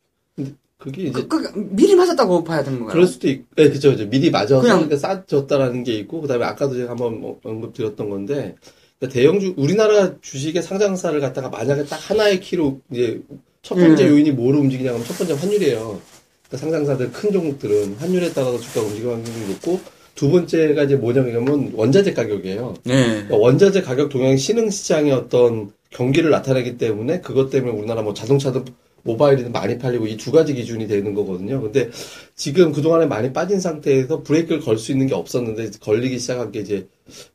[0.77, 2.91] 그게 이제 그, 그, 미리 맞았다고 봐야 되는 거예요.
[2.93, 3.91] 그럴 수도 있고, 예, 그죠.
[3.91, 8.55] 이제 미리 맞아서 그냥- 싸졌다라는 게 있고, 그 다음에 아까도 제가 한번 뭐 언급드렸던 건데,
[8.99, 13.21] 그러니까 대형주, 우리나라 주식의 상장사를 갖다가 만약에 딱 하나의 키로, 이제,
[13.61, 14.09] 첫 번째 예.
[14.09, 15.99] 요인이 뭐로 움직이냐 하면 첫 번째 환율이에요.
[16.47, 19.79] 그러니까 상장사들 큰 종목들은 환율에 따라서 주가가 움직이는 확률이 높고,
[20.13, 22.75] 두 번째가 이제 뭐냐면 원자재 가격이에요.
[22.85, 23.05] 네.
[23.05, 28.63] 그러니까 원자재 가격 동향 신흥 시장의 어떤 경기를 나타내기 때문에 그것 때문에 우리나라 뭐 자동차든
[29.03, 31.61] 모바일이든 많이 팔리고 이 두 가지 기준이 되는 거거든요.
[31.61, 31.89] 근데
[32.35, 36.87] 지금 그동안에 많이 빠진 상태에서 브레이크를 걸 수 있는 게 없었는데 걸리기 시작한 게 이제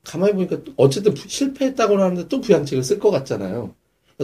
[0.04, 3.74] 가만히 보니까 또 어쨌든 부- 실패했다고는 하는데 또 부양책을 쓸 것 같잖아요.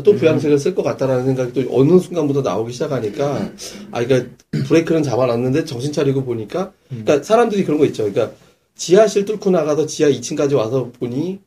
[0.04, 3.50] 또 부양책을 쓸 것 같다라는 생각이 또 어느 순간부터 나오기 시작하니까
[3.92, 4.30] 아 그러니까
[4.66, 8.02] 브레이크는 잡아놨는데 정신 차리고 보니까 그러니까 사람들이 그런 거 있죠.
[8.10, 8.36] 그러니까
[8.74, 11.38] 지하실 뚫고 나가서 지하 2층까지 와서 보니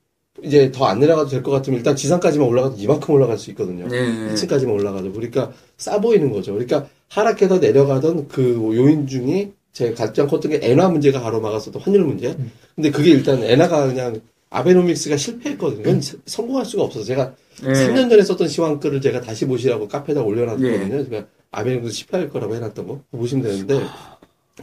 [0.41, 3.87] 이제 더 안 내려가도 될 것 같으면 일단 지상까지만 올라가도 이만큼 올라갈 수 있거든요.
[3.87, 4.33] 네.
[4.33, 6.53] 2층까지만 올라가도 그러니까 싸 보이는 거죠.
[6.53, 12.35] 그러니까 하락해서 내려가던 그 요인 중에 제 가장 컸던 게 엔화 문제가 가로막았었던 환율 문제.
[12.75, 15.83] 근데 그게 일단 엔화가 그냥 아베노믹스가 실패했거든요.
[15.83, 17.73] 그건 성공할 수가 없어서 제가 네.
[17.73, 20.25] 3년 전에 썼던 시황 글을 제가 다시 보시라고 카페에다 예.
[20.25, 21.09] 올려놨거든요.
[21.09, 23.81] 제가 아베노믹스 실패할 거라고 해놨던 거 보시면 되는데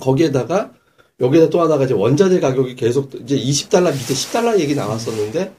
[0.00, 0.72] 거기에다가
[1.20, 5.52] 여기다 또 하나가 이제 원자재 가격이 계속 이제 20달러 밑에 10달러 얘기 나왔었는데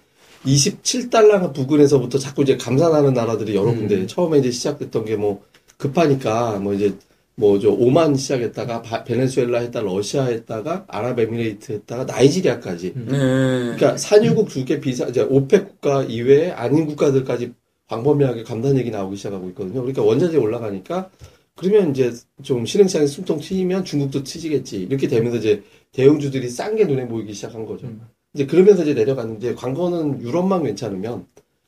[0.45, 5.41] 27달러 부근에서부터 자꾸 이제 감산하는 나라들이 여러 군데 처음에 이제 시작됐던 게 뭐
[5.77, 6.95] 급하니까 뭐 이제
[7.39, 13.05] 뭐 저 오만 시작했다가 바- 베네수엘라 했다가 러시아 했다가 아랍에미레이트 했다가 나이지리아까지 네.
[13.11, 17.53] 그러니까 산유국 두 개 비사 이제 오펙 국가 이외에 아닌 국가들까지
[17.89, 19.81] 광범위하게 감산 얘기 나오기 시작하고 있거든요.
[19.81, 21.09] 그러니까 원자재 올라가니까
[21.55, 22.11] 그러면 이제
[22.41, 25.61] 좀 신흥시장에 숨통 트이면 중국도 트지겠지 이렇게 되면서 이제
[25.93, 27.87] 대형주들이 싼 게 눈에 보이기 시작한 거죠.
[28.33, 31.25] 이제 그러면서 이제 내려갔는데 광고는 유럽만 괜찮으면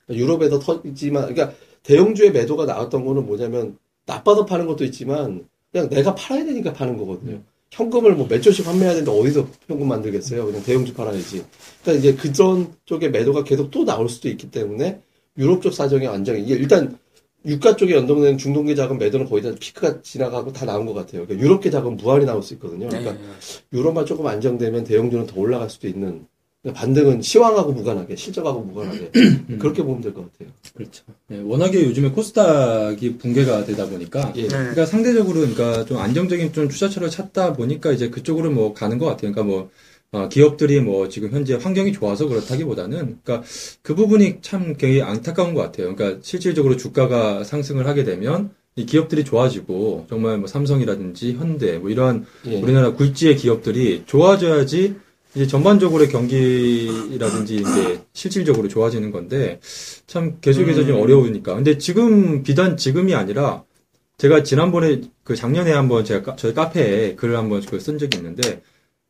[0.09, 6.45] 유럽에서 터지만 그러니까 대형주의 매도가 나왔던 거는 뭐냐면 나빠서 파는 것도 있지만 그냥 내가 팔아야
[6.45, 7.41] 되니까 파는 거거든요.
[7.71, 10.45] 현금을 뭐 몇 조씩 판매해야 되는데 어디서 현금 만들겠어요?
[10.45, 11.45] 그냥 대형주 팔아야지.
[11.83, 15.01] 그러니까 이제 그런 쪽의 매도가 계속 또 나올 수도 있기 때문에
[15.37, 16.97] 유럽 쪽 사정이 안정이 이게 일단
[17.45, 21.25] 유가 쪽에 연동되는 중동계 자금 매도는 거의 다 피크가 지나가고 다 나온 것 같아요.
[21.25, 22.89] 그러니까 유럽계 자금 무한히 나올 수 있거든요.
[22.89, 23.19] 그러니까 네.
[23.71, 26.25] 유럽만 조금 안정되면 대형주는 더 올라갈 수도 있는
[26.73, 29.11] 반등은 시황하고 무관하게 실적하고 무관하게
[29.59, 30.49] 그렇게 보면 될 것 같아요.
[30.75, 31.03] 그렇죠.
[31.31, 34.41] 예, 워낙에 요즘에 코스닥이 붕괴가 되다 보니까 예.
[34.43, 34.47] 네.
[34.49, 39.31] 그러니까 상대적으로 그러니까 좀 안정적인 좀 투자처를 찾다 보니까 이제 그쪽으로 뭐 가는 것 같아요.
[39.31, 39.69] 그러니까 뭐
[40.11, 43.47] 어, 기업들이 뭐 지금 현재 환경이 좋아서 그렇다기보다는 그러니까
[43.81, 45.95] 그 부분이 참 굉장히 안타까운 것 같아요.
[45.95, 52.25] 그러니까 실질적으로 주가가 상승을 하게 되면 이 기업들이 좋아지고 정말 뭐 삼성이라든지 현대 뭐 이러한
[52.47, 52.59] 예.
[52.59, 54.95] 우리나라 굴지의 기업들이 좋아져야지
[55.35, 59.59] 이제 전반적으로 경기라든지 이제 실질적으로 좋아지는 건데
[60.07, 61.55] 참 계속해서 좀 어려우니까.
[61.55, 63.63] 근데 지금 비단 지금이 아니라
[64.17, 68.61] 제가 지난번에 그 작년에 한번 제가 카- 저희 카페에 글을 한번 그쓴 적이 있는데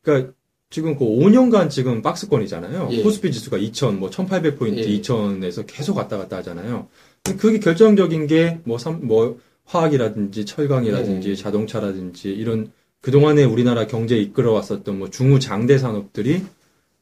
[0.01, 0.34] 그러니까
[0.70, 2.89] 지금 그 5년간 지금 박스권이잖아요.
[2.91, 3.01] 예.
[3.01, 4.86] 코스피 지수가 2000, 뭐 1800포인트, 예.
[5.01, 6.88] 2000에서 계속 왔다 갔다 하잖아요.
[7.24, 11.36] 근데 그게 결정적인 게 뭐, 삼, 뭐, 화학이라든지 철강이라든지 예.
[11.36, 16.43] 자동차라든지 이런 그동안에 우리나라 경제에 이끌어 왔었던 뭐 중후 장대 산업들이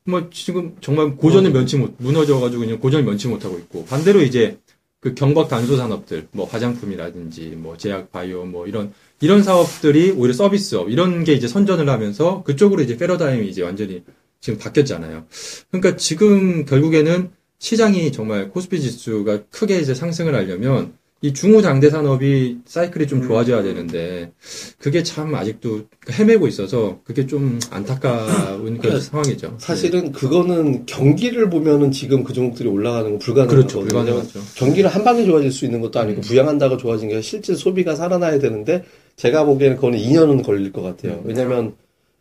[0.04, 4.60] 뭐 지금 정말 고전을 면치 못, 무너져 가지고 그냥 고전을 면치 못하고 있고 반대로 이제
[5.00, 10.90] 그 경박 단소 산업들 뭐 화장품이라든지 뭐 제약 바이오 뭐 이런 이런 사업들이 오히려 서비스업
[10.90, 14.04] 이런 게 이제 선전을 하면서 그쪽으로 이제 패러다임이 이제 완전히
[14.40, 15.26] 지금 바뀌었잖아요.
[15.72, 22.60] 그러니까 지금 결국에는 시장이 정말 코스피 지수가 크게 이제 상승을 하려면 이 중후 장대 산업이
[22.66, 24.32] 사이클이 좀 좋아져야 되는데
[24.78, 29.56] 그게 참 아직도 헤매고 있어서 그게 좀 안타까운 그런 상황이죠.
[29.58, 33.68] 사실은 그거는 경기를 보면은 지금 그 종목들이 올라가는 건 불가능하거든요.
[33.68, 34.40] 그렇죠, 불가능하죠.
[34.56, 38.84] 경기를 한 방에 좋아질 수 있는 것도 아니고 부양한다고 좋아진 게 실제 소비가 살아나야 되는데
[39.16, 41.22] 제가 보기에는 그거는 2년은 걸릴 것 같아요.
[41.26, 41.74] 왜냐면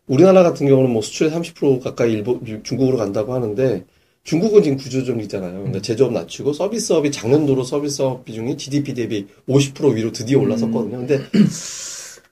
[0.07, 3.85] 우리나라 같은 경우는 뭐 수출의 30% 가까이 일본, 중국으로 간다고 하는데
[4.27, 5.53] 중국은 지금 구조조정이잖아요.
[5.53, 10.97] 그러니까 제조업 낮추고 서비스업이 작년도로 서비스업 비중이 GDP 대비 50% 위로 드디어 올라섰거든요.
[10.97, 11.21] 근데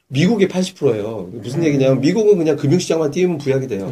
[0.10, 1.30] 미국이 80%예요.
[1.32, 3.90] 무슨 얘기냐면 미국은 그냥 금융시장만 띄우면 부양이 돼요.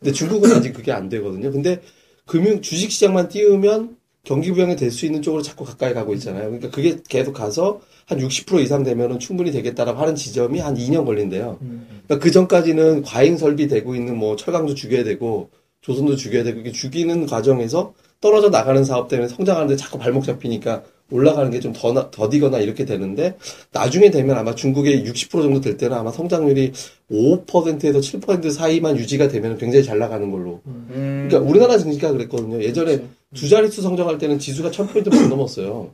[0.00, 1.52] 근데 중국은 아직 그게 안 되거든요.
[1.52, 1.82] 근데
[2.24, 6.44] 금융 주식시장만 띄우면 경기 부양이 될 수 있는 쪽으로 자꾸 가까이 가고 있잖아요.
[6.44, 11.58] 그러니까 그게 계속 가서 한 60% 이상 되면은 충분히 되겠다라고 하는 지점이 한 2년 걸린대요.
[11.60, 15.50] 그러니까 그 전까지는 과잉 설비되고 있는 뭐 철강도 죽여야 되고
[15.82, 21.60] 조선도 죽여야 되고 죽이는 과정에서 떨어져 나가는 사업 때문에 성장하는데 자꾸 발목 잡히니까 올라가는 게
[21.60, 23.36] 좀 더, 더디거나 이렇게 되는데
[23.72, 26.72] 나중에 되면 아마 중국의 60% 정도 될 때는 아마 성장률이
[27.10, 30.60] 5%에서 7% 사이만 유지가 되면 굉장히 잘 나가는 걸로.
[30.66, 31.26] 음.
[31.28, 32.62] 그러니까 우리나라 증시가 그랬거든요.
[32.62, 33.02] 예전에
[33.34, 35.90] 두 자릿수 성장할 때는 지수가 1000포인트 못 넘었어요.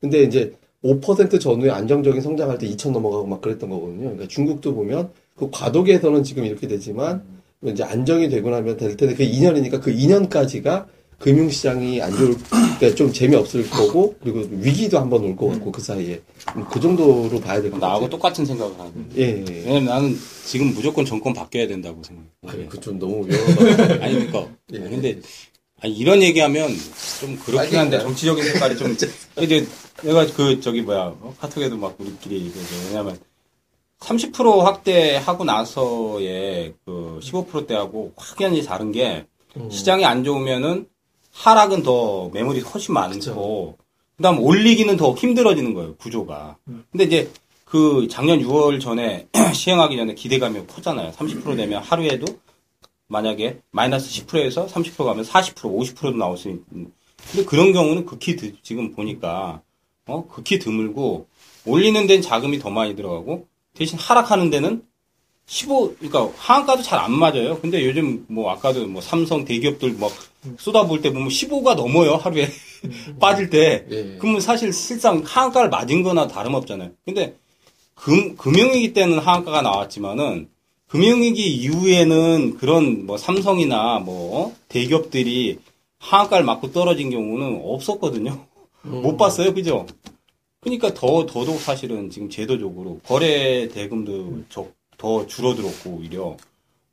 [0.00, 0.52] 근데 이제
[0.84, 4.00] 5% 전후에 안정적인 성장할 때 2000 넘어가고 막 그랬던 거거든요.
[4.00, 7.22] 그러니까 중국도 보면 그 과도기에서는 지금 이렇게 되지만
[7.66, 10.86] 이제 안정이 되고 나면 될 텐데 그 2년이니까 그 2년까지가
[11.18, 12.34] 금융시장이 안 좋을,
[12.78, 16.22] 그러니까 좀 재미없을 거고, 그리고 위기도 한번 올 것 같고, 그 사이에.
[16.72, 17.88] 그 정도로 봐야 될 것 같아요.
[17.90, 19.04] 나하고 똑같은 생각을 하거든요.
[19.18, 19.44] 예, 예.
[19.46, 19.54] 예.
[19.66, 22.28] 왜냐면 나는 지금 무조건 정권 바뀌어야 된다고 생각해.
[22.46, 24.00] 아니, 그 좀 너무 위험하다.
[24.02, 24.48] 아니, 그니까.
[24.72, 24.78] 예.
[24.78, 25.20] 근데,
[25.82, 26.70] 아니, 이런 얘기하면
[27.20, 28.96] 좀 그렇긴 한데, 정치적인 색깔이 좀.
[29.42, 29.66] 이제
[30.02, 31.34] 내가 그, 저기 뭐야, 어?
[31.38, 32.74] 카톡에도 막 우리끼리 얘기하죠.
[32.88, 33.18] 왜냐면,
[34.00, 39.26] 30% 확대하고 나서의 그 15%대하고 확연히 다른 게,
[39.56, 39.70] 음.
[39.70, 40.88] 시장이 안 좋으면은
[41.32, 43.76] 하락은 더 매물이 훨씬 많고, 그쵸.
[44.16, 46.56] 그다음 올리기는 더 힘들어지는 거예요 구조가.
[46.90, 47.30] 근데 이제
[47.64, 51.12] 그 작년 6월 전에 시행하기 전에 기대감이 커잖아요.
[51.12, 52.26] 30% 되면 하루에도
[53.06, 56.92] 만약에 마이너스 10%에서 30% 가면 40% 50%도 나올 수 있는.
[57.30, 59.62] 근데 그런 경우는 극히 드- 지금 보니까
[60.06, 61.26] 어 극히 드물고
[61.64, 63.46] 올리는 데는 자금이 더 많이 들어가고
[63.80, 64.82] 대신 하락하는 데는
[65.46, 67.58] 15 그러니까 하한가도 잘 안 맞아요.
[67.60, 70.12] 근데 요즘 뭐 아까도 뭐 삼성 대기업들 막
[70.58, 72.48] 쏟아부을 때 보면 15가 넘어요 하루에
[73.18, 73.86] 빠질 때.
[73.90, 74.16] 예.
[74.20, 76.90] 그러면 사실 실상 하한가를 맞은 거나 다름없잖아요.
[77.06, 77.34] 근데
[77.94, 80.48] 금, 금융위기 때는 하한가가 나왔지만은
[80.88, 85.58] 금융위기 이후에는 그런 뭐 삼성이나 뭐 대기업들이
[85.98, 88.44] 하한가를 맞고 떨어진 경우는 없었거든요.
[88.82, 89.54] 못 봤어요.
[89.54, 89.86] 그죠?
[90.60, 96.36] 그러니까 더, 더더욱 사실은 지금 제도적으로 거래 대금도 적, 더 줄어들었고 오히려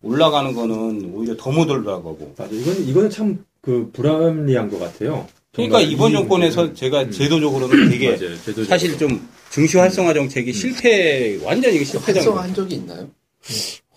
[0.01, 2.53] 올라가는 거는 오히려 더 못 올라가고 맞아.
[2.53, 5.27] 이건 이거는 참 그 불합리한 것 같아요.
[5.51, 6.73] 그러니까 이번 이 정권에서.
[6.73, 7.11] 제가 음.
[7.11, 8.19] 제도적으로는 되게 맞아요.
[8.37, 8.65] 제도적으로.
[8.65, 13.09] 사실 좀 증시 활성화 정책이 실패 완전히 이게 실패장 활성화한 적이 있나요?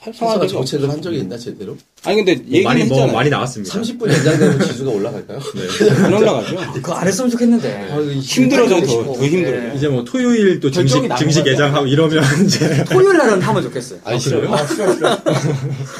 [0.01, 1.76] 활성화 정책을 한 적이 있나 제대로?
[2.05, 3.12] 아니 근데 뭐 얘기는 많이 뭐 했잖아요.
[3.16, 3.78] 많이 나왔습니다.
[3.80, 5.38] 30분 연장되면 지수가 올라갈까요?
[5.55, 5.90] 네.
[6.05, 6.57] 안 올라가죠.
[6.74, 7.88] 그거 안 했으면 좋겠는데.
[7.90, 9.74] 아, 힘들어져 더, 더 힘들어요.
[9.76, 11.53] 이제 뭐 토요일 또 증식 증식 거야.
[11.53, 14.01] 예장하고 이러면 이제 토요일 날은 하면 좋겠어요.
[14.05, 14.51] 아니 싫어요.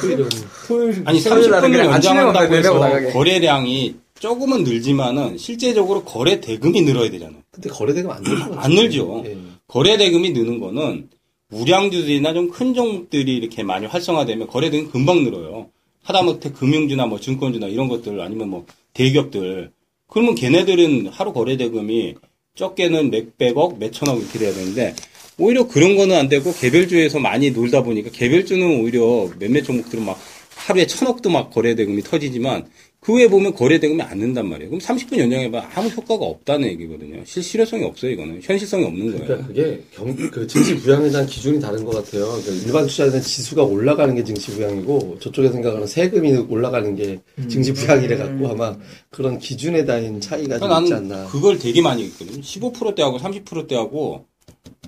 [0.01, 0.29] 토요일은
[0.67, 3.11] 토요일 아니 토요일 날은 30분을 그냥 아침에만 연장한다고 해서 나가게.
[3.11, 7.37] 거래량이 조금은 늘지만은 실제적으로 거래 대금이 늘어야 되잖아요.
[7.51, 8.53] 근데 거래 대금 안 늘죠.
[8.57, 9.23] 안 늘죠.
[9.25, 9.37] 예.
[9.67, 11.07] 거래 대금이 느는 거는
[11.51, 15.69] 우량주들이나 좀 큰 종목들이 이렇게 많이 활성화되면 거래 대금이 금방 늘어요.
[16.03, 19.71] 하다못해 금융주나 뭐 증권주나 이런 것들 아니면 뭐 대기업들
[20.07, 22.15] 그러면 걔네들은 하루 거래 대금이
[22.55, 24.95] 적게는 몇백억, 몇천억 이렇게 돼야 되는데
[25.37, 30.19] 오히려 그런 거는 안 되고 개별주에서 많이 놀다 보니까 개별주는 오히려 몇몇 종목들은 막
[30.55, 32.67] 하루에 천억도 막 거래 대금이 터지지만
[33.01, 34.69] 그 후에 보면 거래 대금이 안 는단 말이에요.
[34.69, 37.23] 그럼 30분 연장해봐 아무 효과가 없다는 얘기거든요.
[37.25, 38.41] 실, 실효성이 없어요, 이거는.
[38.43, 39.25] 현실성이 없는 거예요.
[39.25, 42.27] 그러니까 그게 경, 그 증시 부양에 대한 기준이 다른 것 같아요.
[42.27, 48.17] 그러니까 일반 투자자는 지수가 올라가는 게 증시 부양이고 저쪽에 생각하는 세금이 올라가는 게 증시 부양이래
[48.17, 48.77] 갖고 아마
[49.09, 50.97] 그런 기준에 대한 차이가 좀 있지 음.
[50.97, 51.25] 않나.
[51.25, 52.39] 그걸 되게 많이 했거든요.
[52.39, 54.25] 15%대하고 30%대하고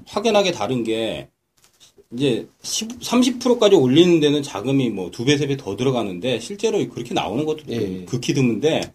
[0.05, 1.29] 확연하게 다른 게
[2.13, 7.13] 이제 10, 30%까지 올리는 데는 자금이 뭐 두 배, 세 배 더 들어가는데 실제로 그렇게
[7.13, 8.05] 나오는 것도 예.
[8.05, 8.93] 극히 드문데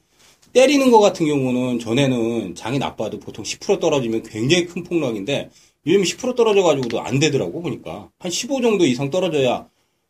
[0.53, 5.51] 때리는 것 같은 경우는 전에는 장이 나빠도 보통 10% 떨어지면 굉장히 큰 폭락인데
[5.87, 9.67] 요즘 10% 떨어져가지고도 안 되더라고 보니까 한 15 정도 이상 떨어져야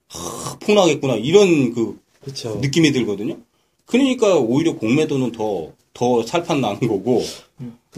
[0.08, 2.56] 하, 폭락했구나 이런 그 그렇죠.
[2.60, 3.36] 느낌이 들거든요.
[3.86, 7.22] 그러니까 오히려 공매도는 더, 더 살판 나는 거고,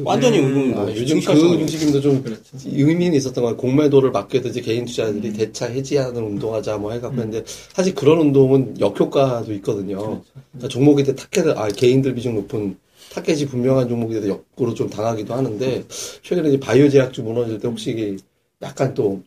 [0.03, 1.33] 완전히 이건 아, 뭐 요즘 그.
[1.33, 2.43] 움직임도 좀 그렇죠.
[2.65, 3.57] 의미는 있었던 거예요.
[3.57, 4.13] 공매도를
[4.49, 10.23] 이제 개인 투자자들이 대차 해지하는 운동하자 뭐 해갖고 했는데 사실 그런 운동은 역효과도 있거든요.
[10.53, 12.77] 그러니까 종목에 대해 타겟을 아 개인들 비중 높은
[13.13, 15.85] 타겟이 분명한 종목에 대해서 역으로 좀 당하기도 하는데
[16.23, 18.17] 최근에 이제 바이오 제약주 무너질 때 혹시 이게
[18.63, 19.23] 약간 또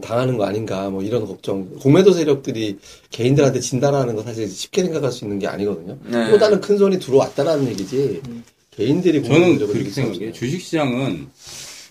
[0.00, 1.68] 당하는 거 아닌가 뭐 이런 걱정.
[1.80, 2.78] 공매도 세력들이
[3.10, 5.98] 개인들한테 진다는 거 사실 쉽게 생각할 수 있는 게 아니거든요.
[6.06, 6.30] 네.
[6.30, 8.22] 또 다른 큰 손이 들어왔다라는 얘기지.
[8.78, 10.32] 개인들이 저는 그렇게 생각해요.
[10.32, 11.26] 주식시장은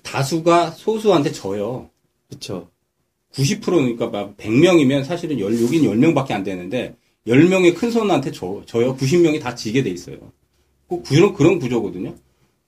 [0.04, 1.90] 다수가 소수한테 져요.
[2.30, 2.70] 그쵸.
[3.34, 6.96] 90%니까 막 100명이면 사실은 열, 여긴 10명밖에 안 되는데,
[7.28, 8.96] 10명의 큰 손한테 져, 져요.
[8.96, 10.16] 90명이 다 지게 돼 있어요.
[10.88, 12.16] 꼭 그런, 그런 구조거든요.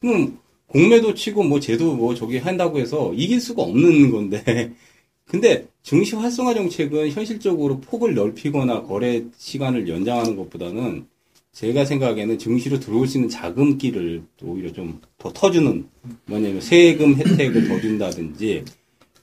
[0.02, 4.74] 그럼, 공매도 치고 뭐 제도 뭐 저기 한다고 해서 이길 수가 없는 건데,
[5.26, 11.08] 근데 증시 활성화 정책은 현실적으로 폭을 넓히거나 거래 시간을 연장하는 것보다는
[11.54, 15.86] 제가 생각에는 증시로 들어올 수 있는 자금기를 오히려 좀 더 터주는
[16.26, 18.64] 뭐냐면 세금 혜택을 더 준다든지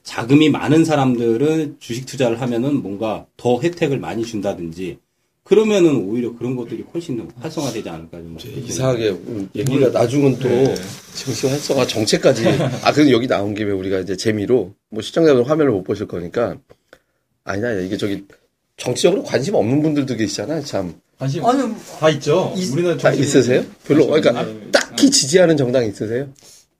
[0.03, 4.99] 자금이 많은 사람들은 주식 투자를 하면은 뭔가 더 혜택을 많이 준다든지
[5.43, 10.75] 그러면은 오히려 그런 것들이 훨씬 더 활성화되지 않을까 좀 이상하게 음, 얘기가 나중은 또 네.
[11.13, 12.45] 증시 활성화 정책까지.
[12.83, 16.57] 아 그래도 여기 나온 김에 우리가 이제 재미로 뭐 시청자분 화면을 못 보실 거니까.
[17.45, 18.25] 아니다 이게 저기
[18.75, 22.53] 정치적으로 관심 없는 분들도 계시잖아요 참 관심 아니, 다 있죠.
[22.55, 23.63] 있- 우리는 다 정치- 있으세요?
[23.85, 26.27] 별로 그러니까 관심 딱히 지지하는 정당 있으세요?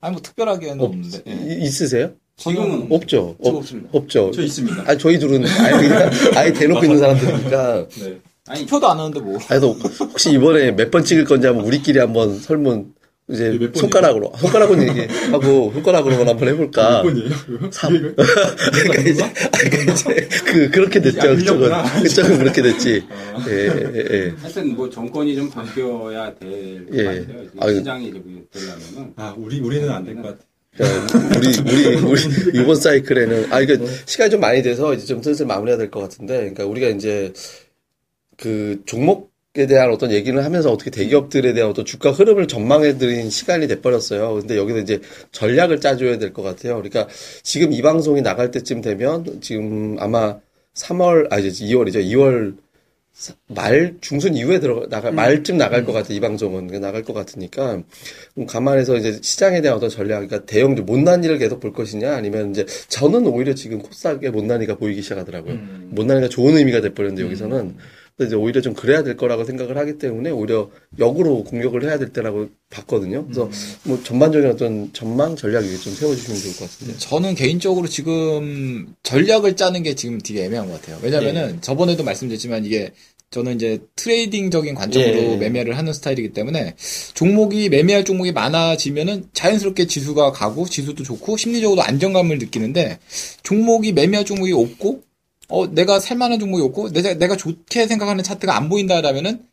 [0.00, 1.22] 아니 뭐 특별하게는 없, 없는데.
[1.26, 1.54] 예.
[1.56, 2.12] 이- 있으세요?
[2.36, 3.36] 지금은 없죠.
[3.42, 3.88] 저 없, 없습니다.
[3.92, 4.30] 없죠.
[4.32, 4.84] 저 있습니다.
[4.86, 8.18] 아니 저희 둘은 아예 아예 대놓고 있는 사람들이니까 네.
[8.46, 9.38] 아니 투표도 안 하는데 뭐.
[9.48, 12.94] 그래서 혹시 이번에 몇 번 찍을 건지 한번 우리끼리 한번 설문
[13.30, 13.58] 이제?
[13.74, 17.02] 손가락으로 손가락으로 얘기하고 손가락으로만 한번 해볼까?
[17.02, 17.30] 몇 번이에요?
[17.70, 17.92] 삼.
[17.92, 21.18] 그러니까 이제, 아, 그러니까 이제 그 그렇게 됐죠.
[21.18, 22.02] 야, 그쪽은 밀렸구나.
[22.02, 23.04] 그쪽은 그렇게 됐지.
[23.48, 24.34] 예, 예, 예.
[24.40, 27.04] 하여튼 뭐 정권이 좀 바뀌어야 될것 예.
[27.04, 27.24] 같아요.
[27.60, 27.76] 아유.
[27.76, 30.38] 시장이 이제 되려면은 아, 우리 우리는 안 될 것 같아.
[30.78, 30.84] 자,
[31.38, 33.76] 우리 우리 우리 이번 사이클에는 아 이거
[34.06, 37.32] 시간이 좀 많이 돼서 이제 좀 슬슬 마무리해야 될 것 같은데, 그러니까 우리가 이제
[38.36, 43.28] 그 종목 에 대한 어떤 얘기를 하면서 어떻게 대기업들에 대한 어떤 주가 흐름을 전망해 드린
[43.28, 44.34] 시간이 돼버렸어요.
[44.34, 45.00] 근데 여기서 이제
[45.32, 46.76] 전략을 짜줘야 될 것 같아요.
[46.76, 47.08] 그러니까
[47.42, 50.38] 지금 이 방송이 나갈 때쯤 되면 지금 아마
[50.74, 52.04] 3월, 아, 이제 2월이죠.
[52.04, 52.54] 2월
[53.48, 57.82] 말 중순 이후에 들어 나갈 말쯤 나갈 것 같아 이 방송은 나갈 것 같으니까
[58.36, 62.52] 음, 감안해서 이제 시장에 대한 어떤 전략 그러니까 대형 못난 일을 계속 볼 것이냐 아니면
[62.52, 65.88] 이제 저는 오히려 지금 코스닥의 못난이가 보이기 시작하더라고요 음.
[65.90, 67.82] 못난이가 좋은 의미가 돼버렸는데 여기서는 근데
[68.20, 72.48] 이제 오히려 좀 그래야 될 거라고 생각을 하기 때문에 오히려 역으로 공격을 해야 될 때라고
[72.68, 73.50] 봤거든요 그래서 음.
[73.84, 79.56] 뭐 전반적인 어떤 전망 전략 이게 좀 세워주시면 좋을 것 같은데 저는 개인적으로 지금 전략을
[79.56, 80.98] 짜는 게 지금 되게 애매한 것 같아요.
[81.02, 82.92] 왜냐면은 저번에도 말씀드렸지만 이게
[83.30, 85.36] 저는 이제 트레이딩적인 관점으로 예.
[85.36, 86.74] 매매를 하는 스타일이기 때문에
[87.12, 92.98] 종목이 매매할 종목이 많아지면은 자연스럽게 지수가 가고 지수도 좋고 심리적으로 안정감을 느끼는데
[93.42, 95.02] 종목이 매매할 종목이 없고
[95.48, 99.44] 어 내가 살만한 종목이 없고 내가 내가 좋게 생각하는 차트가 안 보인다라면은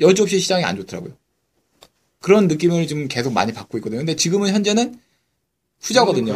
[0.00, 1.12] 여지없이 시장이 안 좋더라고요.
[2.20, 3.98] 그런 느낌을 지금 계속 많이 받고 있거든요.
[3.98, 4.98] 근데 지금은 현재는
[5.80, 6.32] 후자거든요.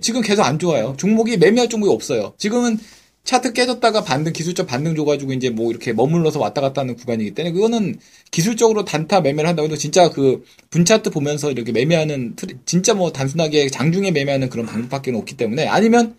[0.00, 0.94] 지금 계속 안 좋아요.
[0.98, 2.34] 종목이 매매할 종목이 없어요.
[2.36, 2.78] 지금은
[3.24, 7.52] 차트 깨졌다가 반등, 기술적 반등 줘가지고 이제 뭐 이렇게 머물러서 왔다 갔다 하는 구간이기 때문에
[7.52, 7.98] 그거는
[8.30, 13.68] 기술적으로 단타 매매를 한다고 해도 진짜 그 분차트 보면서 이렇게 매매하는, 트리- 진짜 뭐 단순하게
[13.68, 16.16] 장중에 매매하는 그런 방법밖에 없기 때문에 아니면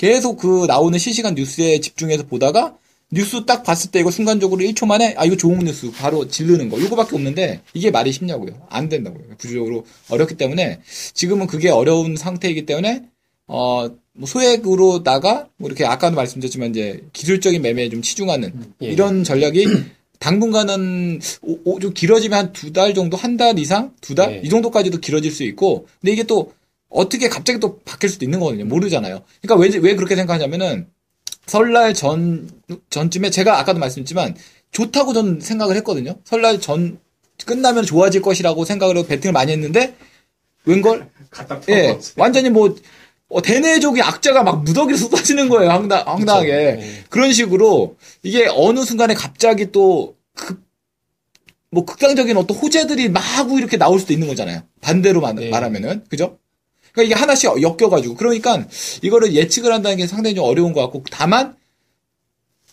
[0.00, 2.74] 계속 그 나오는 실시간 뉴스에 집중해서 보다가
[3.12, 6.78] 뉴스 딱 봤을 때 이거 순간적으로 1초 만에 아 이거 좋은 뉴스 바로 지르는 거
[6.78, 10.80] 이거밖에 없는데 이게 말이 쉽냐고요 안 된다고요 구조적으로 어렵기 때문에
[11.12, 13.02] 지금은 그게 어려운 상태이기 때문에
[13.46, 18.86] 어, 뭐 소액으로다가 뭐 이렇게 아까도 말씀드렸지만 이제 기술적인 매매에 좀 치중하는 예.
[18.86, 19.66] 이런 전략이
[20.18, 24.40] 당분간은 오- 오- 좀 길어지면 한 두 달 정도 한 달 이상 두달 예.
[24.44, 26.52] 이 정도까지도 길어질 수 있고 근데 이게 또
[26.90, 30.88] 어떻게 갑자기 또 바뀔 수도 있는 거거든요 모르잖아요 그러니까 왜 왜 그렇게 생각하냐면은
[31.46, 32.50] 설날 전
[32.90, 34.36] 전쯤에 제가 아까도 말씀드렸지만
[34.72, 36.98] 좋다고 저는 생각을 했거든요 설날 전
[37.46, 39.96] 끝나면 좋아질 것이라고 생각을 하고 베팅을 많이 했는데
[40.64, 42.74] 웬걸 갖다 예, 완전히 뭐,
[43.28, 46.50] 어, 대내적인 악재가 막 무더기로 쏟아지는 거예요, 황당, 황당하게.
[46.50, 47.04] 예.
[47.08, 50.60] 그런 식으로, 이게 어느 순간에 갑자기 또, 극,
[51.70, 54.62] 뭐, 극단적인 어떤 호재들이 마구 이렇게 나올 수도 있는 거잖아요.
[54.80, 55.50] 반대로 말, 예.
[55.50, 56.04] 말하면은.
[56.08, 56.38] 그죠?
[56.92, 58.14] 그러니까 이게 하나씩 엮여가지고.
[58.16, 58.66] 그러니까,
[59.02, 61.56] 이거를 예측을 한다는 게 상당히 좀 어려운 것 같고, 다만,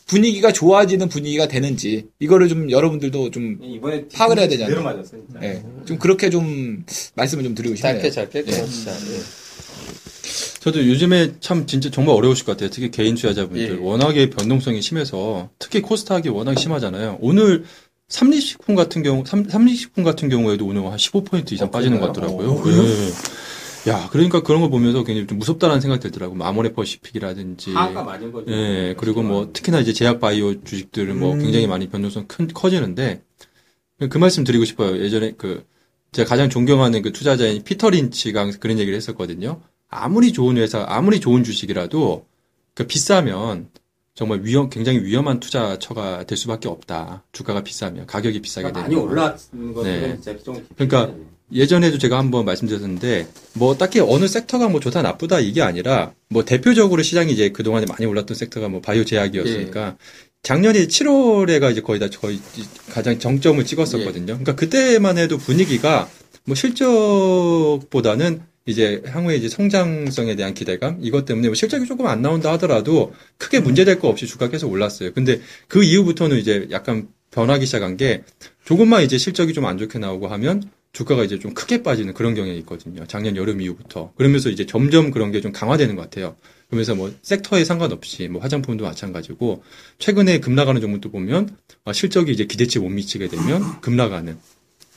[0.05, 4.95] 분위기가 좋아지는 분위기가 되는지, 이거를 좀 여러분들도 좀, 이번에 파악을 해야 되지 제대로 않나요?
[4.95, 5.21] 맞았어요.
[5.29, 5.39] 진짜.
[5.43, 7.93] 예, 좀 그렇게 좀, 말씀을 좀 드리고 싶네요.
[7.95, 9.19] 짧게 짧게 그냥 진짜 예.
[10.61, 12.69] 저도 요즘에 참 진짜 정말 어려우실 것 같아요.
[12.69, 13.77] 특히 개인 투자자분들.
[13.77, 13.79] 예.
[13.81, 17.19] 워낙에 변동성이 심해서 특히 코스닥이 워낙 심하잖아요.
[17.21, 17.63] 오늘
[18.09, 22.11] 삼립식품 같은 경우, 삼, 삼립식품 같은 경우에도 오늘 한 15% 이상 어, 빠지는 그래요?
[22.13, 22.51] 것 같더라고요.
[22.51, 22.83] 어, 그래요?
[22.83, 23.09] 예.
[23.87, 26.37] 야, 그러니까 그런 거 보면서 굉장히 좀 무섭다라는 생각이 들더라고요.
[26.37, 27.71] 뭐 아모레 퍼시픽이라든지.
[27.71, 28.51] 하가 맞은 거죠.
[28.51, 31.39] 예, 그리고 뭐 특히나 이제 제약 바이오 주식들은 뭐 음.
[31.39, 33.23] 굉장히 많이 변동성 큰 커지는데
[34.09, 34.99] 그 말씀 드리고 싶어요.
[34.99, 35.65] 예전에 그
[36.11, 39.61] 제가 가장 존경하는 그 투자자인 피터 린치가 그런 얘기를 했었거든요.
[39.89, 42.25] 아무리 좋은 회사, 아무리 좋은 주식이라도
[42.73, 43.69] 그 비싸면
[44.13, 47.23] 정말 위험, 굉장히 위험한 투자처가 될 수밖에 없다.
[47.31, 50.15] 주가가 비싸면 가격이 비싸게 되면 많이 올라왔는 것들은 네.
[50.15, 51.13] 진짜 좀 그러니까
[51.51, 57.01] 예전에도 제가 한번 말씀드렸는데 뭐 딱히 어느 섹터가 뭐 좋다 나쁘다 이게 아니라 뭐 대표적으로
[57.03, 59.97] 시장이 이제 그동안에 많이 올랐던 sek터가 뭐 바이오 제약이었으니까
[60.43, 62.39] 작년에 7월에가 이제 거의 다 거의
[62.91, 64.25] 가장 정점을 찍었었거든요.
[64.25, 66.09] 그러니까 그때만 해도 분위기가
[66.45, 72.51] 뭐 실적보다는 이제 향후에 이제 성장성에 대한 기대감 이것 때문에 뭐 실적이 조금 안 나온다
[72.53, 75.13] 하더라도 크게 문제될 거 없이 주가 계속 올랐어요.
[75.13, 75.39] 근데
[75.69, 78.23] 그 이후부터는 이제 약간 변하기 시작한 게
[78.65, 80.63] 조금만 이제 실적이 좀 안 좋게 나오고 하면
[80.93, 83.05] 주가가 이제 좀 크게 빠지는 그런 경향이 있거든요.
[83.07, 84.13] 작년 여름 이후부터.
[84.17, 86.35] 그러면서 이제 점점 그런 게 좀 강화되는 것 같아요.
[86.67, 89.63] 그러면서 뭐 섹터에 상관없이 뭐 화장품도 마찬가지고
[89.99, 94.37] 최근에 급락하는 종목도 보면 아, 실적이 이제 기대치 못 미치게 되면 급락하는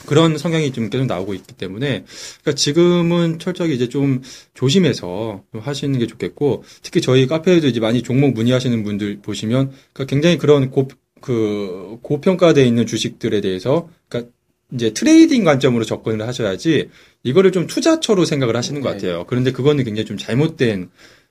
[0.07, 2.05] 그런 성향이 좀 계속 나오고 있기 때문에
[2.41, 4.23] 그러니까 지금은 철저하게 이제 좀
[4.55, 10.11] 조심해서 좀 하시는 게 좋겠고 특히 저희 카페에도 이제 많이 종목 문의하시는 분들 보시면 그러니까
[10.11, 10.89] 굉장히 그런 고,
[11.21, 14.33] 그 고평가되어 있는 주식들에 대해서 그러니까
[14.73, 16.91] 이제 트레이딩 관점으로 접근을 하셔야지
[17.23, 18.95] 이거를 좀 투자처로 생각을 하시는 것 네.
[18.95, 19.25] 같아요.
[19.27, 20.91] 그런데 그거는 굉장히 좀 잘못된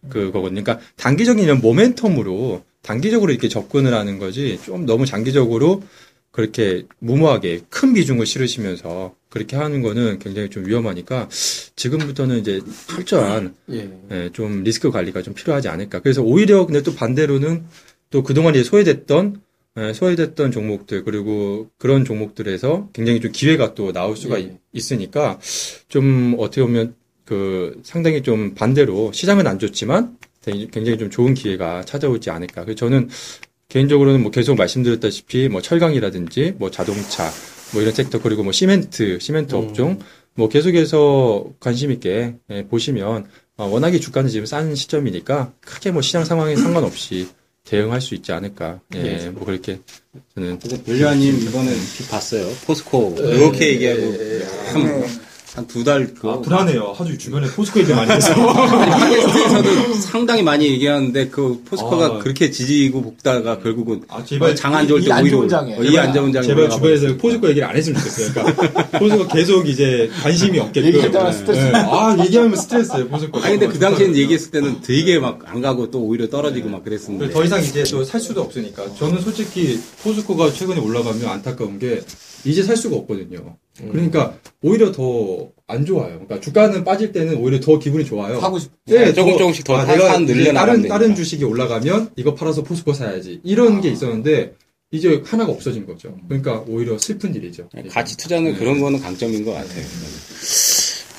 [0.09, 0.63] 그거거든요.
[0.63, 5.83] 그러니까 단기적인 이런 모멘텀으로 단기적으로 이렇게 접근을 하는 거지 좀 너무 장기적으로
[6.31, 11.27] 그렇게 무모하게 큰 비중을 실으시면서 그렇게 하는 거는 굉장히 좀 위험하니까
[11.75, 13.89] 지금부터는 이제 철저한 예.
[14.11, 15.99] 예, 좀 리스크 관리가 좀 필요하지 않을까.
[15.99, 17.65] 그래서 오히려 근데 또 반대로는
[18.09, 19.41] 또 그동안 이제 소외됐던 예,
[19.93, 24.43] 소외됐던 종목들 그리고 그런 종목들에서 굉장히 좀 기회가 또 나올 수가 예.
[24.43, 25.39] 있- 있으니까
[25.87, 26.95] 좀 어떻게 보면
[27.25, 30.17] 그 상당히 좀 반대로 시장은 안 좋지만
[30.71, 32.63] 굉장히 좀 좋은 기회가 찾아오지 않을까.
[32.63, 33.09] 그래서 저는
[33.67, 37.29] 개인적으로는 뭐 계속 말씀드렸다시피 뭐 철강이라든지 뭐 자동차
[37.71, 39.99] 뭐 이런 섹터 그리고 뭐 시멘트 시멘트 업종
[40.33, 46.25] 뭐 계속해서 관심 있게 예, 보시면 어, 워낙에 주가는 지금 싼 시점이니까 크게 뭐 시장
[46.25, 47.27] 상황에 상관없이
[47.69, 48.79] 대응할 수 있지 않을까.
[48.95, 49.79] 예, 뭐 그렇게
[50.33, 52.51] 저는 그래서 별리아님 이번에 픽 봤어요.
[52.65, 53.15] 포스코.
[53.19, 54.01] 이렇게 얘기하고
[55.59, 56.29] 한 두달 그.
[56.29, 56.95] 아, 불안해요.
[56.97, 58.33] 아주 주변에 포스코 얘기 많이 해서.
[58.33, 62.17] 팟캐스트에서도 상당히 많이 얘기하는데 그 포스코가 아.
[62.19, 65.37] 그렇게 지지고 볶다가 결국은 아, 제발 장안 좋을 이때안 오히려.
[65.59, 67.17] 어, 이안 좋은 장에 제발 주변에서.
[67.17, 68.31] 포스코 얘기를 안 했으면 좋겠어요.
[68.33, 71.31] 그러니까 포스코 계속 이제 관심이 없게끔.
[71.33, 71.59] 스트레스.
[71.67, 71.71] 예.
[71.75, 73.39] 아 얘기하면 스트레스예요 포스코.
[73.39, 77.33] 아니 근데 그 당시엔 얘기했을 때는 되게 막 안 가고 또 오히려 떨어지고 막 그랬었는데
[77.33, 78.93] 더 이상 이제 또 살 수도 없으니까.
[78.95, 82.01] 저는 솔직히 포스코가 최근에 올라가면 안타까운 게
[82.45, 83.57] 이제 살 수가 없거든요.
[83.91, 86.13] 그러니까 오히려 더 안 좋아요.
[86.13, 88.39] 그러니까 주가는 빠질 때는 오히려 더 기분이 좋아요.
[88.39, 88.71] 하고 싶.
[88.87, 90.97] 네, 조금 조금씩 더 아, 타- 내가 늘려나가면 다른 되니까.
[90.97, 94.55] 다른 주식이 올라가면 이거 팔아서 포스코 사야지 이런 게 있었는데
[94.91, 96.17] 이제 하나가 없어진 거죠.
[96.27, 97.69] 그러니까 오히려 슬픈 일이죠.
[97.91, 99.85] 가치 투자는 그런 거는 강점인 것 같아요.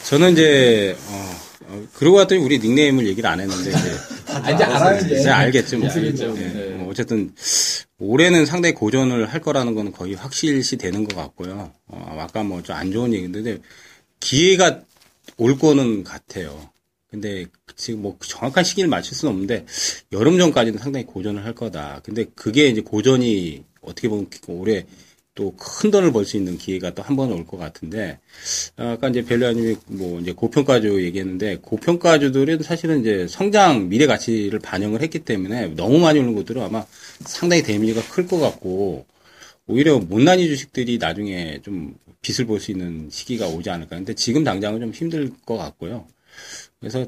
[0.09, 1.31] 저는 이제 어,
[1.69, 3.91] 어, 그러고 봤더니 우리 닉네임을 얘기를 안 했는데 이제
[4.35, 5.29] 아, 이제 알아요 이제.
[5.31, 5.79] 알겠죠.
[5.79, 5.89] 뭐.
[5.89, 6.35] 알겠죠.
[6.37, 6.41] 예.
[6.41, 6.70] 네.
[6.91, 7.33] 뭐 어쨌든
[7.99, 11.73] 올해는 상당히 고전을 할 거라는 거는 거의 확실시 되는 것 같고요.
[11.87, 13.59] 어, 아까 뭐 좀 안 좋은 얘기인데
[14.19, 14.83] 기회가
[15.37, 16.69] 올 거는 같아요.
[17.09, 19.67] 근데 지금 뭐 정확한 시기를 맞출 수는 없는데
[20.13, 22.01] 여름 전까지는 상당히 고전을 할 거다.
[22.05, 24.85] 근데 그게 이제 고전이 어떻게 보면 올해
[25.41, 28.19] 또 큰 돈을 벌 수 있는 기회가 또 한 번 올 것 같은데
[28.77, 35.21] 아까 이제 벨리아님이 뭐 이제 고평가주 얘기했는데 고평가주들은 사실은 이제 성장 미래 가치를 반영을 했기
[35.21, 36.85] 때문에 너무 많이 오는 것들은 아마
[37.25, 39.07] 상당히 데미지가 클 것 같고
[39.67, 43.97] 오히려 못난이 주식들이 나중에 좀 빛을 볼 수 있는 시기가 오지 않을까.
[43.97, 46.07] 근데 지금 당장은 좀 힘들 것 같고요.
[46.81, 47.07] 그래서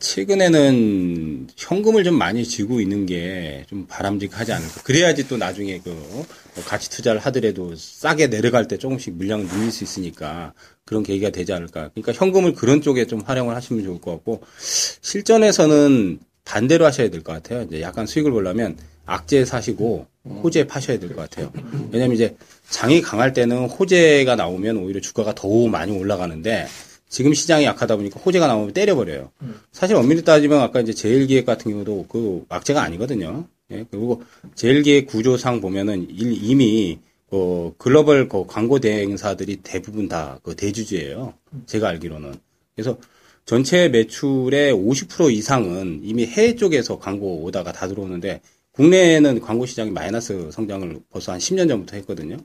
[0.00, 4.82] 최근에는 현금을 좀 많이 쥐고 있는 게 좀 바람직하지 않을까.
[4.82, 6.24] 그래야지 또 나중에 그뭐
[6.66, 11.90] 가치 투자를 하더라도 싸게 내려갈 때 조금씩 물량을 늘릴 수 있으니까 그런 계기가 되지 않을까.
[11.90, 17.32] 그러니까 현금을 그런 쪽에 좀 활용을 하시면 좋을 것 같고 실전에서는 반대로 하셔야 될 것
[17.34, 17.62] 같아요.
[17.62, 18.76] 이제 약간 수익을 보려면
[19.06, 20.06] 악재 사시고
[20.42, 21.52] 호재 파셔야 될 것 같아요.
[21.92, 22.34] 왜냐면 이제
[22.70, 26.66] 장이 강할 때는 호재가 나오면 오히려 주가가 더 많이 올라가는데
[27.10, 29.30] 지금 시장이 약하다 보니까 호재가 나오면 때려버려요.
[29.72, 33.46] 사실 엄밀히 따지면 아까 이제 제일기획 같은 경우도 그 악재가 아니거든요.
[33.72, 34.22] 예, 그리고
[34.54, 36.98] 제일기획 구조상 보면은 일- 이미
[37.28, 41.34] 그 글로벌 그 광고 대행사들이 대부분 다 그 대주주예요.
[41.66, 42.32] 제가 알기로는.
[42.76, 42.96] 그래서
[43.44, 48.40] 전체 매출의 50% 이상은 이미 해외 쪽에서 광고 오다가 다 들어오는데
[48.72, 52.36] 국내에는 광고 시장이 마이너스 성장을 벌써 한 10년 전부터 했거든요.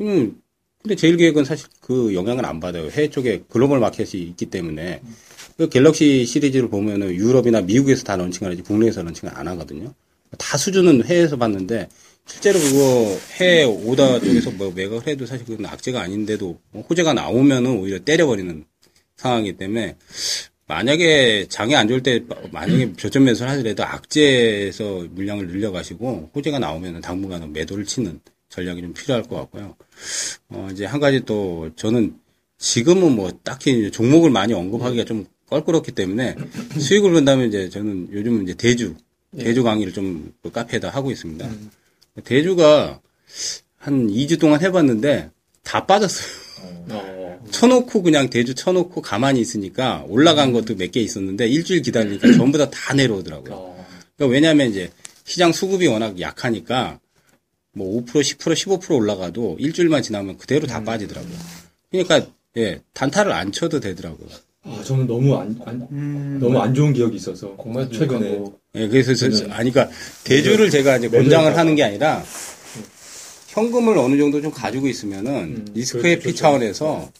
[0.00, 0.40] 음,
[0.82, 2.88] 근데 제일기획은 사실 그 영향을 안 받아요.
[2.90, 5.02] 해외 쪽에 글로벌 마켓이 있기 때문에.
[5.58, 9.92] 그 갤럭시 시리즈를 보면은 유럽이나 미국에서 다 런칭을 하지 국내에서 런칭을 안 하거든요.
[10.38, 11.88] 다 수준은 해외에서 봤는데
[12.26, 17.78] 실제로 그거 해외 오다 쪽에서 뭐 매각을 해도 사실 그건 악재가 아닌데도 뭐 호재가 나오면은
[17.78, 18.64] 오히려 때려버리는
[19.16, 19.96] 상황이기 때문에
[20.66, 22.22] 만약에 장이 안 좋을 때
[22.52, 28.20] 만약에 저점 매수를 하더라도 악재에서 물량을 늘려가시고 호재가 나오면은 당분간은 매도를 치는
[28.50, 29.76] 전략이 좀 필요할 것 같고요.
[30.50, 32.16] 어, 이제 한 가지 또 저는
[32.58, 36.36] 지금은 뭐 딱히 종목을 많이 언급하기가 좀 껄끄럽기 때문에
[36.78, 38.94] 수익을 본다면 이제 저는 요즘은 이제 대주,
[39.36, 41.48] 대주 강의를 좀 그 카페에다 하고 있습니다.
[42.24, 43.00] 대주가
[43.78, 45.30] 한 2주 동안 해봤는데
[45.62, 46.40] 다 빠졌어요.
[47.50, 52.68] 쳐놓고 그냥 대주 쳐놓고 가만히 있으니까 올라간 것도 몇 개 있었는데 일주일 기다리니까 전부 다
[52.70, 53.84] 다 내려오더라고요.
[54.16, 54.90] 그러니까 왜냐하면 이제
[55.24, 57.00] 시장 수급이 워낙 약하니까
[57.72, 61.32] 뭐 5%, 10%, 15% 올라가도 일주일만 지나면 그대로 다 빠지더라고요.
[61.90, 64.28] 그러니까 예 단타를 안 쳐도 되더라고요.
[64.62, 68.58] 아, 저는 너무 안, 안- 너무 안 좋은 기억이 있어서 공매도 최근에 하고.
[68.74, 69.94] 예, 그래서 저, 저는 아니, 그러니까
[70.24, 71.08] 대주를 제가 이제.
[71.08, 72.22] 권장을 하는 게 아니라
[73.48, 76.36] 현금을 어느 정도 좀 가지고 있으면은 리스크 회피 그렇죠.
[76.38, 77.10] 차원에서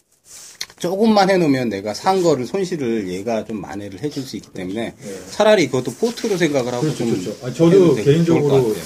[0.79, 4.95] 조금만 해놓으면 내가 산 거를 손실을 얘가 좀 만회를 해줄 수 있기 때문에
[5.29, 7.37] 차라리 그것도 포트로 생각을 하고 그렇죠, 좀 그렇죠.
[7.45, 8.83] 아, 저도 되게 좋을 것 개인적으로 같아요.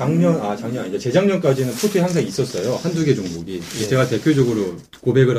[0.00, 0.98] 작년, 아, 작년 아니죠.
[0.98, 2.76] 재작년까지는 포트에 항상 있었어요.
[2.76, 3.60] 한두 개 종목이.
[3.86, 5.38] 제가 대표적으로 고백을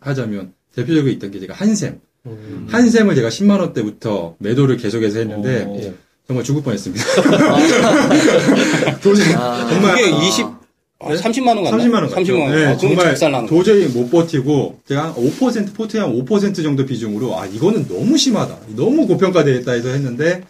[0.00, 2.00] 하, 자면 대표적으로 있던 게 제가 한샘.
[2.66, 5.76] 한샘을 제가 10만 원 대부터 매도를 계속해서 했는데, 어.
[5.80, 5.94] 예,
[6.26, 7.04] 정말 죽을 뻔 했습니다.
[9.38, 9.94] 아, 정말.
[9.96, 10.46] 그게 아, 20,
[10.98, 11.76] 아, 30만 원 갔나?
[11.84, 12.08] 30만 원.
[12.10, 12.50] 30만 원.
[12.50, 13.46] 네, 아, 정말.
[13.46, 18.56] 도저히 못 버티고 제가 한 5% 포트에 한 5% 정도 비중으로 아 이거는 너무 심하다.
[18.74, 20.42] 너무 고평가되어 있다 해서 했는데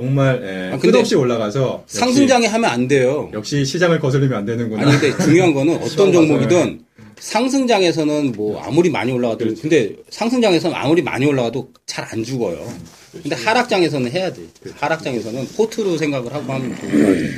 [0.00, 0.40] 정말
[0.70, 3.30] 예, 아, 끝없이 올라가서 역시- 상승장에 하면 안 돼요.
[3.32, 4.82] 역시 시장을 거슬리면 안 되는구나.
[4.88, 6.12] 아니 근데 중요한 거는 어떤.
[6.12, 6.80] 종목이든
[7.20, 12.66] 상승장에서는 뭐 아무리 많이 올라가도 근데 상승장에서는 아무리 많이 올라가도 잘 안 죽어요.
[13.12, 14.40] 근데 하락장에서는 해야 돼.
[14.76, 17.30] 하락장에서는 포트로 생각을 하고 하면 같아요.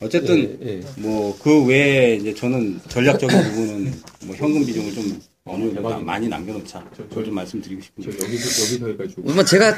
[0.00, 0.80] 어쨌든 예, 예.
[0.96, 3.92] 뭐그 외에 이제 저는 전략적인 부분은
[4.24, 5.98] 뭐 현금 비중을 좀 어느 정도.
[6.00, 6.84] 많이 남겨놓자.
[7.08, 8.24] 그걸 좀 말씀드리고 저 싶은데.
[8.26, 9.74] 여기서 여기서 해가지고 뭐 제가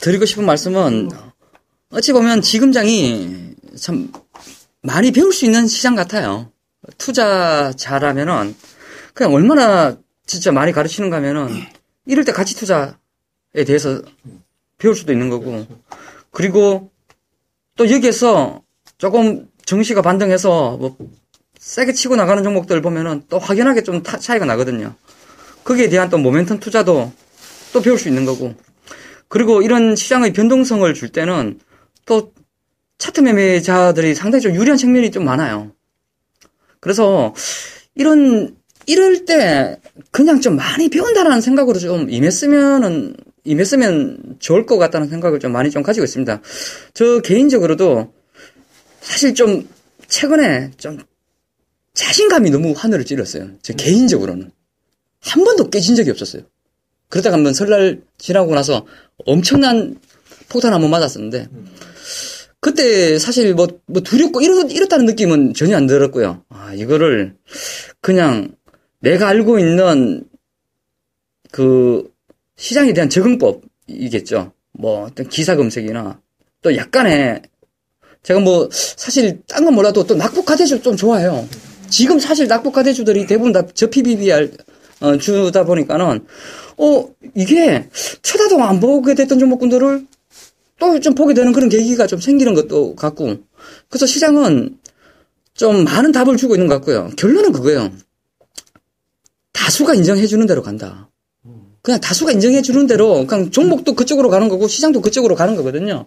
[0.00, 1.08] 드리고 싶은 말씀은
[1.90, 4.12] 어찌 보면 지금장이 참
[4.82, 6.50] 많이 배울 수 있는 시장 같아요.
[6.98, 8.54] 투자 잘하면은
[9.14, 11.48] 그냥 얼마나 진짜 많이 가르치는가 하면은
[12.06, 12.92] 이럴 때 가치 투자에
[13.66, 14.02] 대해서
[14.78, 15.66] 배울 수도 있는 거고
[16.30, 16.90] 그리고
[17.76, 18.62] 또 여기에서
[18.98, 20.96] 조금 정시가 반등해서 뭐
[21.58, 24.94] 세게 치고 나가는 종목들 보면은 또 확연하게 좀 타- 차이가 나거든요.
[25.64, 27.12] 거기에 대한 또 모멘텀 투자도
[27.72, 28.54] 또 배울 수 있는 거고
[29.28, 31.58] 그리고 이런 시장의 변동성을 줄 때는
[32.06, 32.32] 또
[32.98, 35.72] 차트 매매자들이 상당히 좀 유리한 측면이 좀 많아요.
[36.80, 37.34] 그래서
[37.94, 39.80] 이런 이럴 때
[40.12, 45.82] 그냥 좀 많이 배운다라는 생각으로 좀 임했으면은 임했으면 좋을 것 같다는 생각을 좀 많이 좀
[45.82, 46.40] 가지고 있습니다.
[46.94, 48.12] 저 개인적으로도
[49.00, 49.68] 사실 좀
[50.08, 50.98] 최근에 좀
[51.94, 53.50] 자신감이 너무 하늘을 찌렀어요.
[53.62, 54.50] 제 개인적으로는
[55.20, 56.42] 한 번도 깨진 적이 없었어요.
[57.08, 58.86] 그러다가 한번 설날 지나고 나서
[59.24, 59.98] 엄청난
[60.48, 61.48] 폭탄 한 번 맞았었는데,
[62.60, 66.42] 그때 사실 뭐, 뭐 두렵고 이렇, 이렇다는 느낌은 전혀 안 들었고요.
[66.48, 67.34] 아, 이거를
[68.00, 68.54] 그냥
[69.00, 70.24] 내가 알고 있는
[71.52, 72.10] 그
[72.56, 74.52] 시장에 대한 적응법이겠죠.
[74.72, 76.20] 뭐 어떤 기사 검색이나
[76.62, 77.42] 또 약간의
[78.22, 81.48] 제가 뭐 사실 딴 건 몰라도 또 낙폭화대주 좀 좋아해요.
[81.88, 84.50] 지금 사실 낙폭화대주들이 대부분 다 저 PBR
[85.00, 86.26] 어, 주다 보니까는
[86.78, 87.88] 어 이게
[88.22, 90.06] 쳐다도 안 보게 됐던 종목군들을
[90.78, 93.36] 또 좀 보게 되는 그런 계기가 좀 생기는 것도 같고
[93.88, 94.78] 그래서 시장은
[95.54, 97.10] 좀 많은 답을 주고 있는 것 같고요.
[97.16, 97.92] 결론은 그거예요.
[99.52, 101.10] 다수가 인정해 주는 대로 간다.
[101.80, 106.06] 그냥 다수가 인정해 주는 대로 그냥 종목도 그쪽으로 가는 거고 시장도 그쪽으로 가는 거거든요.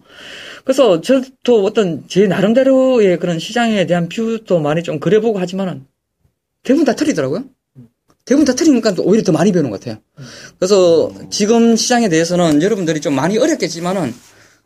[0.66, 5.86] 그래서 저도 어떤 제 나름대로의 그런 시장에 대한 뷰도 많이 좀 그려보고 하지만은
[6.64, 7.46] 대부분 다 틀리더라고요.
[8.26, 10.00] 대부분 다 틀리니까 또 오히려 더 많이 배우는 것 같아요.
[10.60, 14.14] 그래서 지금 시장에 대해서는 여러분들이 좀 많이 어렵겠지만은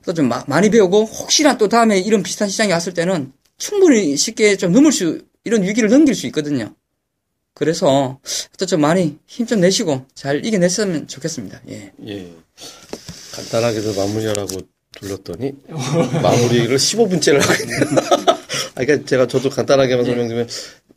[0.05, 4.71] 또 좀 많이 배우고 혹시나 또 다음에 이런 비슷한 시장이 왔을 때는 충분히 쉽게 좀
[4.71, 6.73] 넘을 수 이런 위기를 넘길 수 있거든요.
[7.53, 8.19] 그래서
[8.57, 11.61] 또 좀 많이 힘 좀 내시고 잘 이겨냈으면 좋겠습니다.
[11.69, 11.91] 예.
[12.07, 12.31] 예.
[13.33, 14.57] 간단하게도 마무리하라고
[14.99, 15.53] 돌렸더니
[16.21, 17.79] 마무리를 15분째를 하고 있네요.
[18.75, 20.47] 아, 그러니까 제가 저도 간단하게만 설명드리면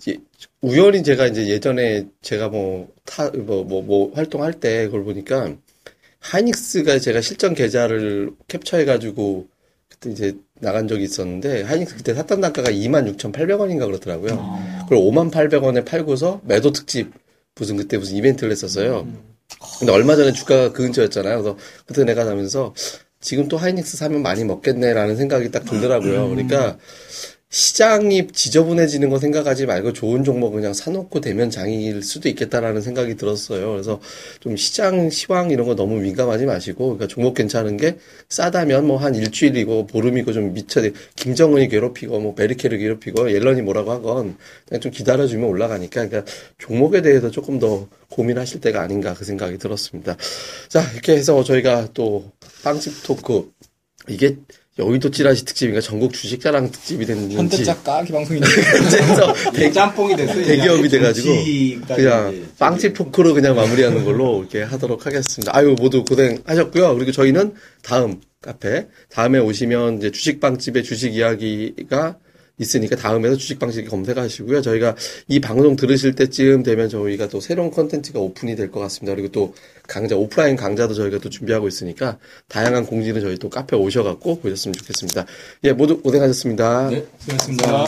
[0.01, 0.19] 이제
[0.63, 5.55] 우연히 제가 이제 예전에 제가 뭐 타 뭐뭐뭐 활동할 때 그걸 보니까
[6.31, 9.47] 하이닉스가 제가 실전 계좌를 캡처해가지고
[9.89, 14.59] 그때 이제 나간 적이 있었는데 하이닉스 그때 샀던 단가가 26,800원인가 그렇더라고요.
[14.83, 17.13] 그걸 58,800원에 팔고서 매도 특집
[17.55, 19.07] 무슨 그때 무슨 이벤트를 했었어요.
[19.79, 21.43] 근데 얼마 전에 주가가 그 근처였잖아요.
[21.43, 22.75] 그래서 그때 내가 사면서
[23.21, 26.29] 지금 또 하이닉스 사면 많이 먹겠네라는 생각이 딱 들더라고요.
[26.29, 26.77] 그러니까
[27.49, 33.71] 시장이 지저분해지는 거 생각하지 말고 좋은 종목 그냥 사놓고 되면 장일 수도 있겠다라는 생각이 들었어요.
[33.71, 34.01] 그래서
[34.41, 39.15] 좀 시장 시황 이런 거 너무 민감하지 마시고, 그러니까 종목 괜찮은 게 싸다면 뭐 한
[39.15, 40.83] 일주일이고 보름이고 좀 미쳐
[41.17, 44.37] 김정은이 괴롭히고 뭐 베리케를 괴롭히고 옐런이 뭐라고 하건
[44.67, 50.17] 그냥 좀 기다려주면 올라가니까 그러니까 종목에 대해서 조금 더 고민하실 때가 아닌가 그 생각이 들었습니다.
[50.69, 52.33] 자 이렇게 해서 저희가 또
[52.65, 53.53] 빵집 토크
[54.09, 54.37] 이게
[54.79, 58.47] 여의도 찌라시 특집인가 전국 주식자랑 특집이 됐는지 현대차 까기 방송인데.
[59.55, 60.45] 대, 짬뽕이 됐어요.
[60.45, 61.31] 대기업이 돼가지고
[61.95, 65.57] 그냥 빵집 토크로 그냥 마무리하는 걸로 이렇게 하도록 하겠습니다.
[65.57, 66.95] 아유 모두 고생하셨고요.
[66.95, 72.17] 그리고 저희는 다음 카페 다음에 오시면 이제 주식빵집의 주식 이야기가
[72.59, 74.63] 있으니까 다음에서 주식 방식 검색하시고요.
[74.63, 74.95] 저희가
[75.29, 79.15] 이 방송 들으실 때쯤 되면 저희가 또 새로운 컨텐츠가 오픈이 될 것 같습니다.
[79.15, 79.55] 그리고 또
[79.87, 85.25] 강좌, 오프라인 강좌도 저희가 또 준비하고 있으니까 다양한 공지는 저희 또 카페 오셔갖고 보셨으면 좋겠습니다.
[85.65, 86.89] 예, 모두 고생하셨습니다.
[86.91, 87.85] 네, 수고하셨습니다.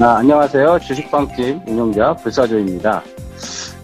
[0.00, 0.78] 아, 안녕하세요.
[0.80, 3.02] 주식방집 운영자 불사조입니다.